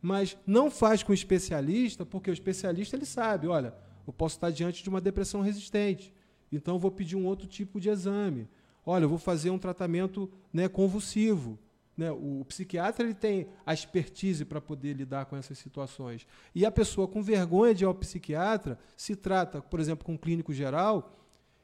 [0.00, 3.74] mas não faz com o especialista, porque o especialista ele sabe, olha,
[4.06, 6.12] eu posso estar diante de uma depressão resistente,
[6.50, 8.48] então vou pedir um outro tipo de exame.
[8.84, 11.58] Olha, eu vou fazer um tratamento né, convulsivo.
[11.96, 12.10] Né?
[12.10, 16.26] O psiquiatra ele tem a expertise para poder lidar com essas situações.
[16.54, 20.18] E a pessoa com vergonha de ir ao psiquiatra se trata, por exemplo, com um
[20.18, 21.16] clínico geral,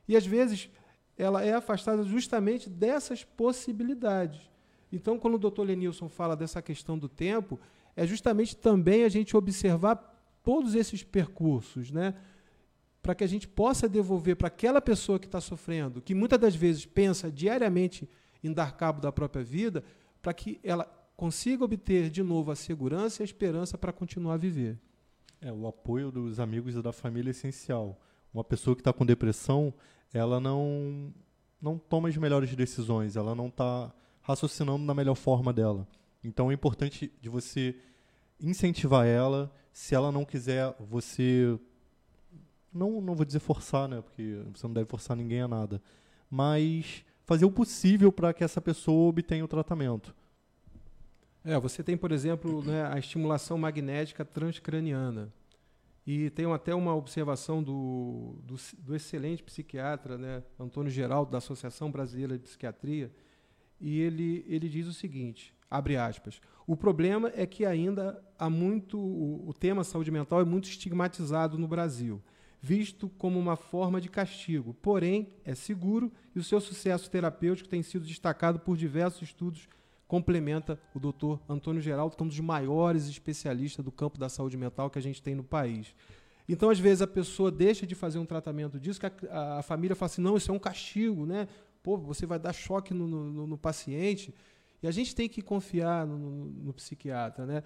[0.07, 0.71] e às vezes
[1.17, 4.41] ela é afastada justamente dessas possibilidades.
[4.93, 7.59] Então, quando o doutor Lenilson fala dessa questão do tempo,
[7.97, 9.97] é justamente também a gente observar
[10.43, 12.15] todos esses percursos, né?
[13.03, 16.55] Para que a gente possa devolver para aquela pessoa que está sofrendo, que muitas das
[16.55, 18.09] vezes pensa diariamente
[18.43, 19.85] em dar cabo da própria vida,
[20.21, 20.85] para que ela
[21.17, 24.79] consiga obter de novo a segurança e a esperança para continuar a viver.
[25.41, 28.01] É, o apoio dos amigos e da família é essencial.
[28.33, 29.73] Uma pessoa que está com depressão,
[30.13, 31.13] ela não,
[31.61, 33.93] não toma as melhores decisões, ela não está
[34.23, 35.89] raciocinando da melhor forma dela.
[36.23, 37.77] Então é importante de você
[38.41, 39.53] incentivar ela.
[39.73, 41.59] Se ela não quiser, você
[42.73, 44.01] não, não vou dizer forçar, né?
[44.01, 45.83] Porque você não deve forçar ninguém a nada.
[46.31, 50.15] Mas fazer o possível para que essa pessoa obtenha o tratamento.
[51.45, 55.33] É, você tem, por exemplo, né, a estimulação magnética transcraniana.
[56.07, 61.91] E tem até uma observação do, do, do, excelente psiquiatra, né, Antônio Geraldo, da Associação
[61.91, 63.13] Brasileira de Psiquiatria,
[63.79, 68.99] e ele, ele diz o seguinte, abre aspas, o problema é que ainda há muito,
[68.99, 72.23] o, o tema saúde mental é muito estigmatizado no Brasil
[72.61, 77.83] visto como uma forma de castigo, porém é seguro e o seu sucesso terapêutico tem
[77.83, 79.69] sido destacado por diversos estudos,
[80.07, 84.57] complementa o doutor Antônio Geraldo, que é um dos maiores especialistas do campo da saúde
[84.57, 85.95] mental que a gente tem no país.
[86.49, 89.63] Então, às vezes, a pessoa deixa de fazer um tratamento disso, que a, a, a
[89.63, 91.47] família fala assim, não, isso é um castigo, né?
[91.83, 94.35] Pô, você vai dar choque no, no, no paciente.
[94.83, 97.63] E a gente tem que confiar no, no psiquiatra, né?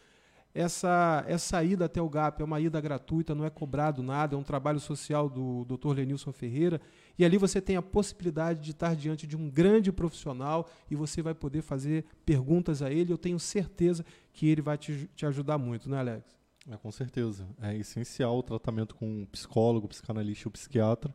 [0.55, 4.39] essa, essa ida até o GAP é uma ida gratuita, não é cobrado nada, é
[4.39, 5.97] um trabalho social do Dr.
[5.97, 6.81] Lenilson Ferreira.
[7.19, 11.21] E ali você tem a possibilidade de estar diante de um grande profissional e você
[11.21, 13.13] vai poder fazer perguntas a ele.
[13.13, 14.03] Eu tenho certeza
[14.33, 16.25] que ele vai te, te ajudar muito, né, Alex?
[16.71, 17.47] É, com certeza.
[17.61, 21.15] É essencial o tratamento com um psicólogo, psicanalista ou psiquiatra.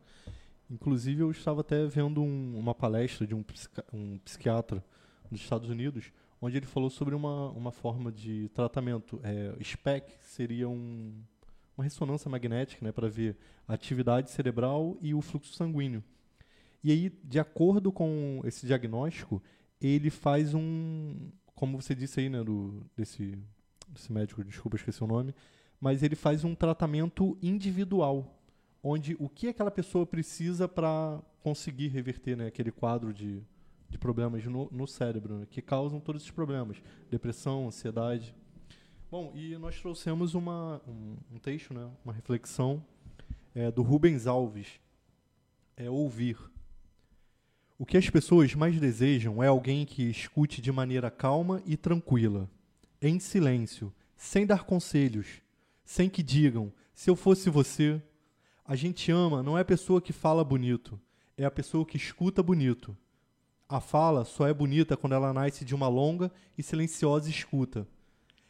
[0.71, 3.43] Inclusive, eu estava até vendo um, uma palestra de um,
[3.93, 4.81] um, psiquiatra
[5.29, 9.19] nos Estados Unidos, onde ele falou sobre uma, uma forma de tratamento.
[9.21, 11.13] É, SPEC seria um,
[11.77, 13.35] uma ressonância magnética né, para ver
[13.67, 16.01] a atividade cerebral e o fluxo sanguíneo.
[16.81, 19.43] E aí, de acordo com esse diagnóstico,
[19.81, 23.37] ele faz um, como você disse aí, né, do, desse
[23.93, 25.35] esse médico, desculpa, esqueci o nome,
[25.79, 28.40] mas ele faz um tratamento individual,
[28.83, 33.41] onde o que aquela pessoa precisa para conseguir reverter né, aquele quadro de,
[33.89, 38.35] de problemas no, no cérebro, né, que causam todos esses problemas, depressão, ansiedade.
[39.09, 42.83] Bom, e nós trouxemos uma, um, um texto, né, uma reflexão
[43.53, 44.79] é, do Rubens Alves,
[45.75, 46.37] é ouvir.
[47.77, 52.49] O que as pessoas mais desejam é alguém que escute de maneira calma e tranquila
[53.01, 55.41] em silêncio, sem dar conselhos,
[55.83, 58.01] sem que digam: se eu fosse você.
[58.71, 60.97] A gente ama não é a pessoa que fala bonito,
[61.37, 62.97] é a pessoa que escuta bonito.
[63.67, 67.85] A fala só é bonita quando ela nasce de uma longa e silenciosa escuta.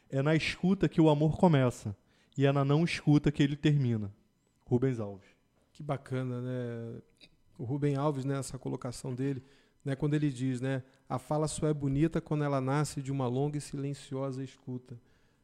[0.08, 1.96] É na escuta que o amor começa
[2.38, 4.14] e é na não escuta que ele termina.
[4.64, 5.26] Rubens Alves.
[5.72, 7.02] Que bacana, né?
[7.58, 9.42] O Rubem Alves, nessa né, colocação dele,
[9.84, 13.26] né, quando ele diz, né, a fala só é bonita quando ela nasce de uma
[13.26, 14.96] longa e silenciosa escuta.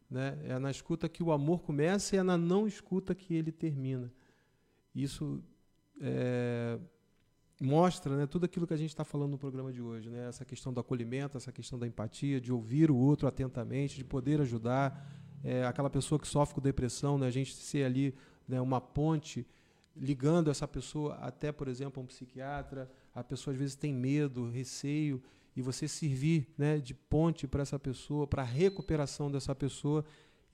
[0.09, 0.39] Né?
[0.45, 4.13] É na escuta que o amor começa e é na não escuta que ele termina.
[4.95, 5.43] Isso
[6.01, 6.79] é,
[7.61, 10.09] mostra né, tudo aquilo que a gente está falando no programa de hoje.
[10.09, 10.29] Né?
[10.29, 14.41] Essa questão do acolhimento, essa questão da empatia, de ouvir o outro atentamente, de poder
[14.41, 15.07] ajudar.
[15.43, 18.15] É, aquela pessoa que sofre com depressão, né, a gente ser ali
[18.47, 19.47] né, uma ponte
[19.97, 22.91] ligando essa pessoa até, por exemplo, a um psiquiatra.
[23.15, 25.23] A pessoa às vezes tem medo, receio,
[25.57, 30.05] e você servir né, de ponte para essa pessoa, para a recuperação dessa pessoa,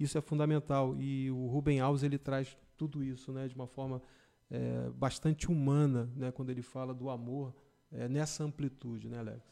[0.00, 0.96] isso é fundamental.
[0.98, 4.00] E o Ruben Alves ele traz tudo isso né, de uma forma
[4.54, 7.52] é, bastante humana, né, quando ele fala do amor
[7.90, 9.42] é, nessa amplitude, né, Alex?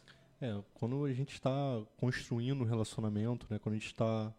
[0.40, 1.50] É, quando a gente está
[1.96, 4.32] construindo um relacionamento, né, quando a gente está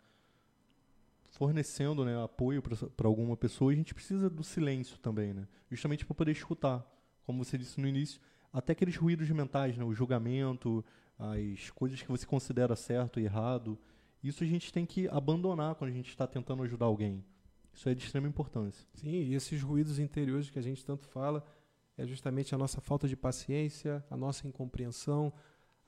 [1.31, 5.47] fornecendo né, apoio para alguma pessoa, a gente precisa do silêncio também, né?
[5.69, 6.85] Justamente para poder escutar,
[7.25, 9.83] como você disse no início, até aqueles ruídos mentais, né?
[9.83, 10.85] O julgamento,
[11.17, 13.79] as coisas que você considera certo e errado.
[14.23, 17.25] Isso a gente tem que abandonar quando a gente está tentando ajudar alguém.
[17.73, 18.85] Isso é de extrema importância.
[18.93, 21.43] Sim, e esses ruídos interiores que a gente tanto fala
[21.97, 25.33] é justamente a nossa falta de paciência, a nossa incompreensão,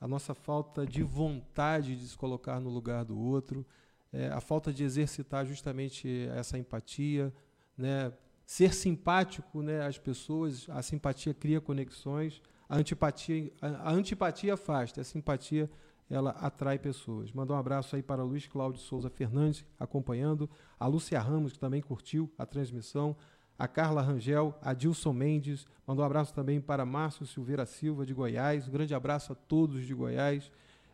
[0.00, 3.66] a nossa falta de vontade de se colocar no lugar do outro,
[4.12, 7.32] é, a falta de exercitar justamente essa empatia,
[7.76, 8.12] né?
[8.44, 15.00] ser simpático né, às pessoas, a simpatia cria conexões, a antipatia, a, a antipatia afasta,
[15.00, 15.68] a simpatia
[16.08, 17.32] ela atrai pessoas.
[17.32, 20.48] Mandar um abraço aí para Luiz Cláudio Souza Fernandes, acompanhando,
[20.78, 23.16] a Lúcia Ramos, que também curtiu a transmissão,
[23.58, 28.12] a Carla Rangel, a Dilson Mendes, mandou um abraço também para Márcio Silveira Silva, de
[28.12, 30.50] Goiás, um grande abraço a todos de Goiás,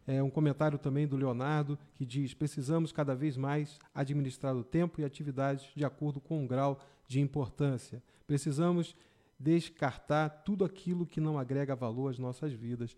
[0.07, 5.01] é, um comentário também do Leonardo, que diz: precisamos cada vez mais administrar o tempo
[5.01, 8.03] e atividades de acordo com o grau de importância.
[8.27, 8.97] Precisamos
[9.39, 12.97] descartar tudo aquilo que não agrega valor às nossas vidas.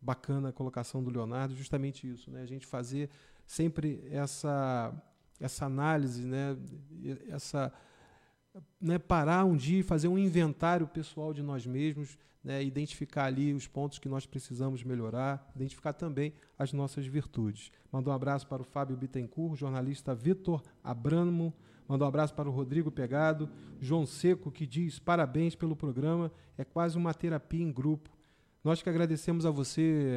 [0.00, 2.42] Bacana a colocação do Leonardo, justamente isso, né?
[2.42, 3.10] A gente fazer
[3.46, 4.94] sempre essa
[5.38, 6.56] essa análise, né?
[7.28, 7.72] Essa
[8.80, 13.52] né, parar um dia e fazer um inventário pessoal de nós mesmos, né, identificar ali
[13.52, 17.70] os pontos que nós precisamos melhorar, identificar também as nossas virtudes.
[17.90, 21.52] Mandou um abraço para o Fábio Bittencourt, jornalista Vitor Abramo,
[21.88, 26.64] mandou um abraço para o Rodrigo Pegado, João Seco, que diz parabéns pelo programa, é
[26.64, 28.15] quase uma terapia em grupo.
[28.66, 30.08] Nós que agradecemos a você,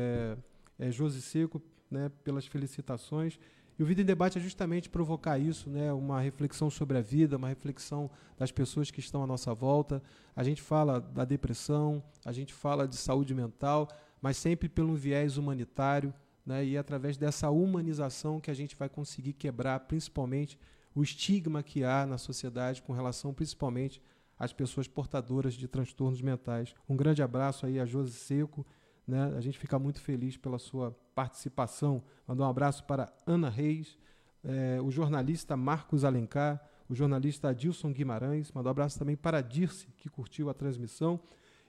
[0.79, 3.39] é, é, Josi Seco, né, pelas felicitações.
[3.77, 5.93] E o Vida em Debate é justamente provocar isso, né?
[5.93, 10.01] uma reflexão sobre a vida, uma reflexão das pessoas que estão à nossa volta.
[10.35, 13.87] A gente fala da depressão, a gente fala de saúde mental,
[14.19, 16.11] mas sempre pelo viés humanitário,
[16.43, 16.65] né?
[16.65, 20.57] e é através dessa humanização que a gente vai conseguir quebrar, principalmente,
[20.95, 24.01] o estigma que há na sociedade com relação, principalmente,
[24.39, 26.73] às pessoas portadoras de transtornos mentais.
[26.87, 28.65] Um grande abraço aí a Josi Seco
[29.09, 29.33] né?
[29.35, 32.03] A gente fica muito feliz pela sua participação.
[32.27, 33.97] Mandar um abraço para Ana Reis,
[34.43, 38.51] é, o jornalista Marcos Alencar, o jornalista Adilson Guimarães.
[38.51, 41.19] Mandar um abraço também para a Dirce, que curtiu a transmissão.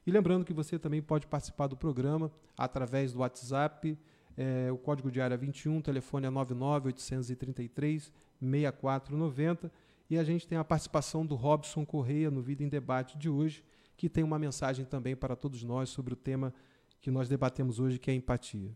[0.07, 3.99] E lembrando que você também pode participar do programa através do WhatsApp,
[4.37, 9.73] é, o código de área 21, telefone é 99833 6490.
[10.11, 13.65] E a gente tem a participação do Robson Correia no Vida em Debate de hoje,
[13.97, 16.53] que tem uma mensagem também para todos nós sobre o tema
[17.01, 18.73] que nós debatemos hoje, que é empatia.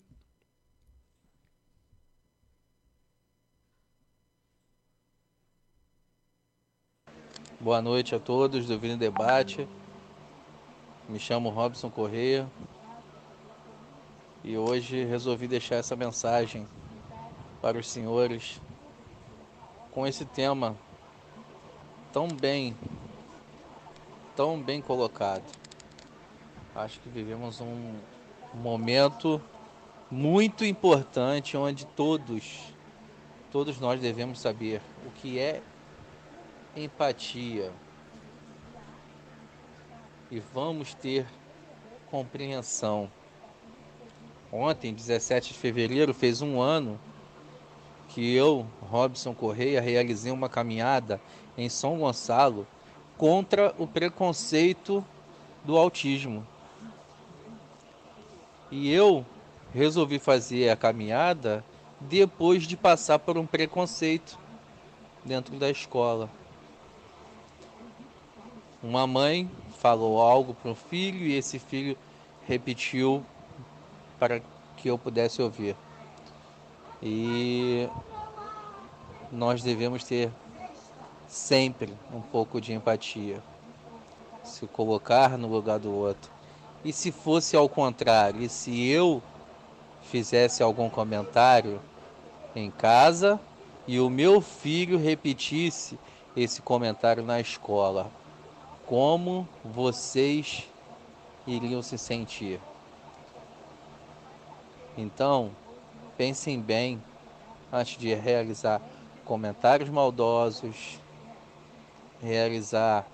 [7.59, 9.69] Boa noite a todos do Vini Debate.
[11.09, 12.49] Me chamo Robson Correia
[14.45, 16.69] e hoje resolvi deixar essa mensagem
[17.61, 18.61] para os senhores
[19.91, 20.77] com esse tema
[22.15, 22.77] tão bem,
[24.37, 25.43] tão bem colocado.
[26.73, 27.97] Acho que vivemos um,
[28.55, 29.43] momento
[30.09, 32.73] muito importante onde todos,
[33.51, 35.61] todos nós devemos saber o que é
[36.77, 37.73] empatia.
[40.31, 41.27] E vamos ter
[42.09, 43.11] compreensão.
[44.53, 46.97] Ontem, 17 de fevereiro, fez um ano
[48.09, 51.21] que eu, Robson Correia, realizei uma caminhada
[51.57, 52.67] em São Gonçalo
[53.17, 55.05] contra o preconceito
[55.65, 56.47] do autismo.
[58.71, 59.25] E eu
[59.73, 61.65] resolvi fazer a caminhada
[62.01, 64.39] depois de passar por um preconceito
[65.25, 66.29] dentro da escola.
[68.83, 71.97] Uma mãe falou algo para um filho e esse filho
[72.47, 73.25] repetiu
[74.19, 74.41] para
[74.77, 75.77] que eu pudesse ouvir.
[77.03, 77.89] E
[79.33, 80.31] nós devemos ter
[81.35, 83.43] sempre um pouco de empatia,
[84.45, 86.31] se colocar no lugar do outro.
[86.85, 89.21] E se fosse ao contrário, e se eu
[90.03, 91.81] fizesse algum comentário
[92.55, 93.41] em casa
[93.85, 95.99] e o meu filho repetisse
[96.37, 98.09] esse comentário na escola,
[98.87, 100.71] como vocês
[101.49, 102.61] iriam se sentir?
[104.97, 105.51] Então,
[106.17, 107.03] pensem bem
[107.73, 108.81] antes de realizar
[109.25, 111.03] comentários maldosos,
[112.23, 113.07] realizar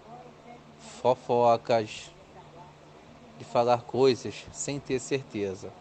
[1.00, 2.10] fofocas,
[3.38, 5.72] de falar coisas sem ter certeza.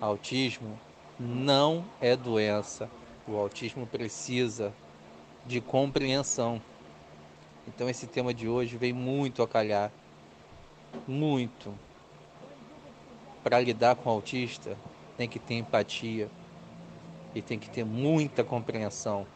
[0.00, 0.78] Autismo
[1.18, 2.90] não é doença.
[3.26, 4.72] O autismo precisa
[5.46, 6.60] de compreensão.
[7.66, 9.90] Então esse tema de hoje vem muito a calhar.
[11.06, 11.74] Muito.
[13.42, 14.76] Para lidar com o autista,
[15.16, 16.30] tem que ter empatia
[17.34, 19.26] e tem que ter muita compreensão.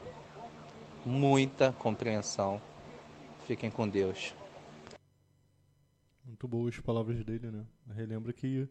[1.04, 2.60] Muita compreensão.
[3.46, 4.34] Fiquem com Deus.
[6.24, 7.66] Muito boas as palavras dele, né?
[7.94, 8.66] Relembra que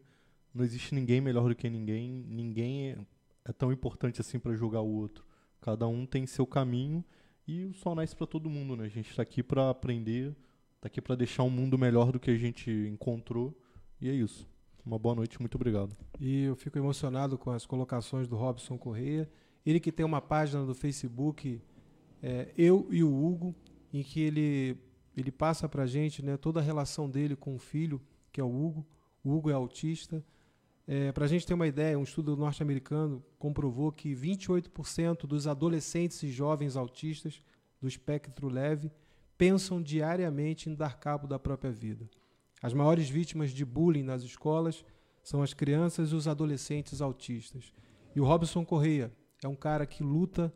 [0.52, 2.98] não existe ninguém melhor do que ninguém, ninguém é,
[3.44, 5.24] é tão importante assim para julgar o outro.
[5.60, 7.04] Cada um tem seu caminho
[7.46, 8.86] e o sol nasce para todo mundo, né?
[8.86, 10.34] A gente está aqui para aprender,
[10.76, 13.56] está aqui para deixar um mundo melhor do que a gente encontrou
[14.00, 14.48] e é isso.
[14.84, 15.96] Uma boa noite, muito obrigado.
[16.20, 19.30] E eu fico emocionado com as colocações do Robson Correia.
[19.64, 21.62] Ele que tem uma página do Facebook,
[22.26, 23.54] é, Eu e o Hugo,
[23.92, 24.78] em que ele
[25.16, 28.00] ele passa para a gente né, toda a relação dele com o filho,
[28.32, 28.84] que é o Hugo.
[29.22, 30.24] O Hugo é autista.
[30.88, 36.22] É, para a gente ter uma ideia, um estudo norte-americano comprovou que 28% dos adolescentes
[36.22, 37.40] e jovens autistas
[37.80, 38.90] do espectro leve
[39.38, 42.08] pensam diariamente em dar cabo da própria vida.
[42.60, 44.84] As maiores vítimas de bullying nas escolas
[45.22, 47.72] são as crianças e os adolescentes autistas.
[48.16, 50.52] E o Robson Correia é um cara que luta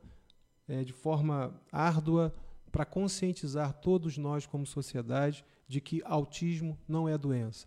[0.68, 2.34] é, de forma árdua
[2.70, 7.66] para conscientizar todos nós como sociedade de que autismo não é doença.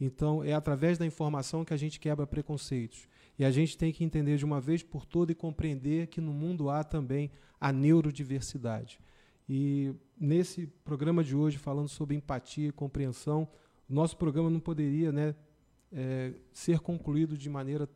[0.00, 3.08] Então, é através da informação que a gente quebra preconceitos.
[3.38, 6.32] E a gente tem que entender de uma vez por toda e compreender que no
[6.32, 9.00] mundo há também a neurodiversidade.
[9.48, 13.48] E nesse programa de hoje, falando sobre empatia e compreensão,
[13.88, 15.34] nosso programa não poderia né,
[15.92, 17.88] é, ser concluído de maneira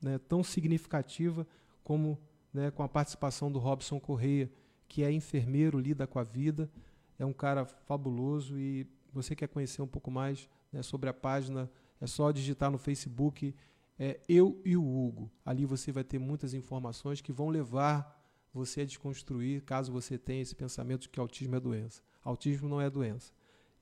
[0.00, 1.46] né, tão significativa
[1.82, 2.18] como
[2.52, 4.50] né, com a participação do Robson Correia,
[4.88, 6.70] que é enfermeiro, lida com a vida,
[7.18, 11.70] é um cara fabuloso e você quer conhecer um pouco mais né, sobre a página,
[12.00, 13.54] é só digitar no Facebook
[13.98, 15.30] é, Eu e o Hugo.
[15.44, 18.18] Ali você vai ter muitas informações que vão levar
[18.52, 22.02] você a desconstruir, caso você tenha esse pensamento de que autismo é doença.
[22.24, 23.32] Autismo não é doença.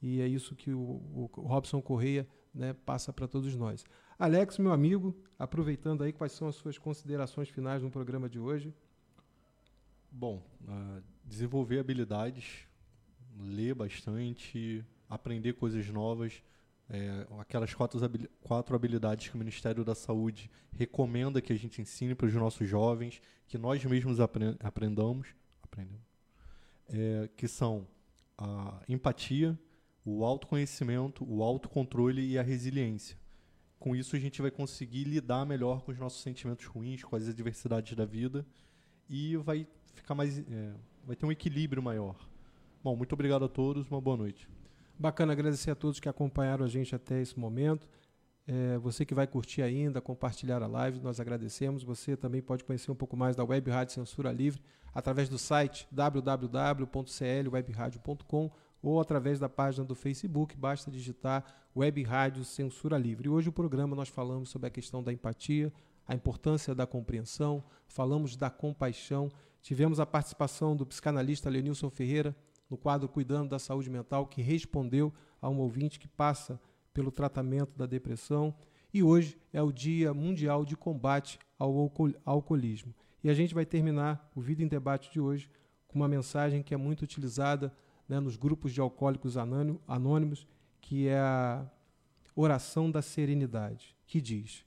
[0.03, 3.85] E é isso que o, o Robson Correia né, passa para todos nós.
[4.19, 8.75] Alex, meu amigo, aproveitando aí, quais são as suas considerações finais no programa de hoje?
[10.11, 12.67] Bom, uh, desenvolver habilidades,
[13.39, 16.43] ler bastante, aprender coisas novas,
[16.91, 18.01] é, aquelas quatro,
[18.41, 22.69] quatro habilidades que o Ministério da Saúde recomenda que a gente ensine para os nossos
[22.69, 25.29] jovens, que nós mesmos apre aprendamos,
[25.63, 26.03] aprendemos,
[26.89, 27.87] é, que são
[28.37, 29.57] a empatia,
[30.05, 33.17] o autoconhecimento, o autocontrole e a resiliência.
[33.79, 37.29] Com isso, a gente vai conseguir lidar melhor com os nossos sentimentos ruins, com as
[37.29, 38.45] adversidades da vida
[39.09, 40.75] e vai ficar mais, é,
[41.05, 42.17] vai ter um equilíbrio maior.
[42.83, 44.49] Bom, muito obrigado a todos, uma boa noite.
[44.99, 47.87] Bacana agradecer a todos que acompanharam a gente até esse momento.
[48.47, 51.85] É, você que vai curtir ainda, compartilhar a live, nós agradecemos.
[51.85, 54.63] Você também pode conhecer um pouco mais da Web Rádio Censura Livre
[54.95, 58.51] através do site www.clwebradio.com
[58.83, 61.45] ou através da página do Facebook, basta digitar
[61.77, 63.29] Web Rádio Censura Livre.
[63.29, 65.73] Hoje o programa nós falamos sobre a questão da empatia,
[66.07, 69.31] a importância da compreensão, falamos da compaixão.
[69.61, 72.35] Tivemos a participação do psicanalista Lenilson Ferreira,
[72.71, 76.61] no quadro Cuidando da Saúde Mental, que respondeu a um ouvinte que passa
[76.93, 78.55] pelo tratamento da depressão.
[78.93, 81.91] E hoje é o Dia Mundial de Combate ao
[82.25, 82.95] Alcoolismo.
[83.23, 85.51] E a gente vai terminar o Vida em Debate de hoje
[85.87, 87.73] com uma mensagem que é muito utilizada
[88.09, 90.47] né, nos grupos de alcoólicos anônimos,
[90.81, 91.67] que é a
[92.35, 94.65] oração da serenidade, que diz: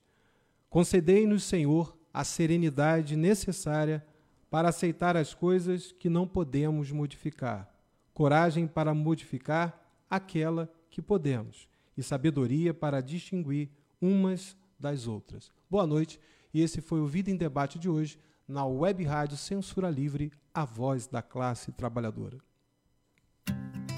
[0.70, 4.06] Concedei-nos, Senhor, a serenidade necessária
[4.50, 7.72] para aceitar as coisas que não podemos modificar
[8.14, 13.70] coragem para modificar aquela que podemos e sabedoria para distinguir
[14.02, 15.52] umas das outras.
[15.70, 16.20] Boa noite,
[16.54, 20.66] e esse foi o Vida em Debate de hoje na Web Rádio Censura Livre, a
[20.66, 22.38] voz da classe trabalhadora.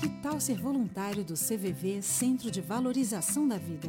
[0.04, 3.88] Que tal ser voluntário do CVV, Centro de Valorização da Vida?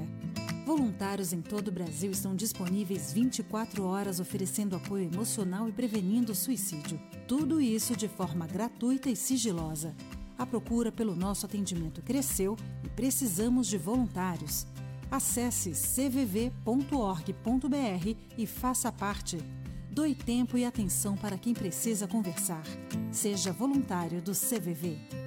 [0.64, 6.34] Voluntários em todo o Brasil estão disponíveis 24 horas oferecendo apoio emocional e prevenindo o
[6.36, 7.00] suicídio.
[7.26, 9.92] Tudo isso de forma gratuita e sigilosa.
[10.38, 14.68] A procura pelo nosso atendimento cresceu e precisamos de voluntários.
[15.10, 16.54] Acesse cvv.org.br
[18.38, 19.38] e faça parte.
[19.90, 22.62] Doe tempo e atenção para quem precisa conversar.
[23.10, 25.23] Seja voluntário do CVV.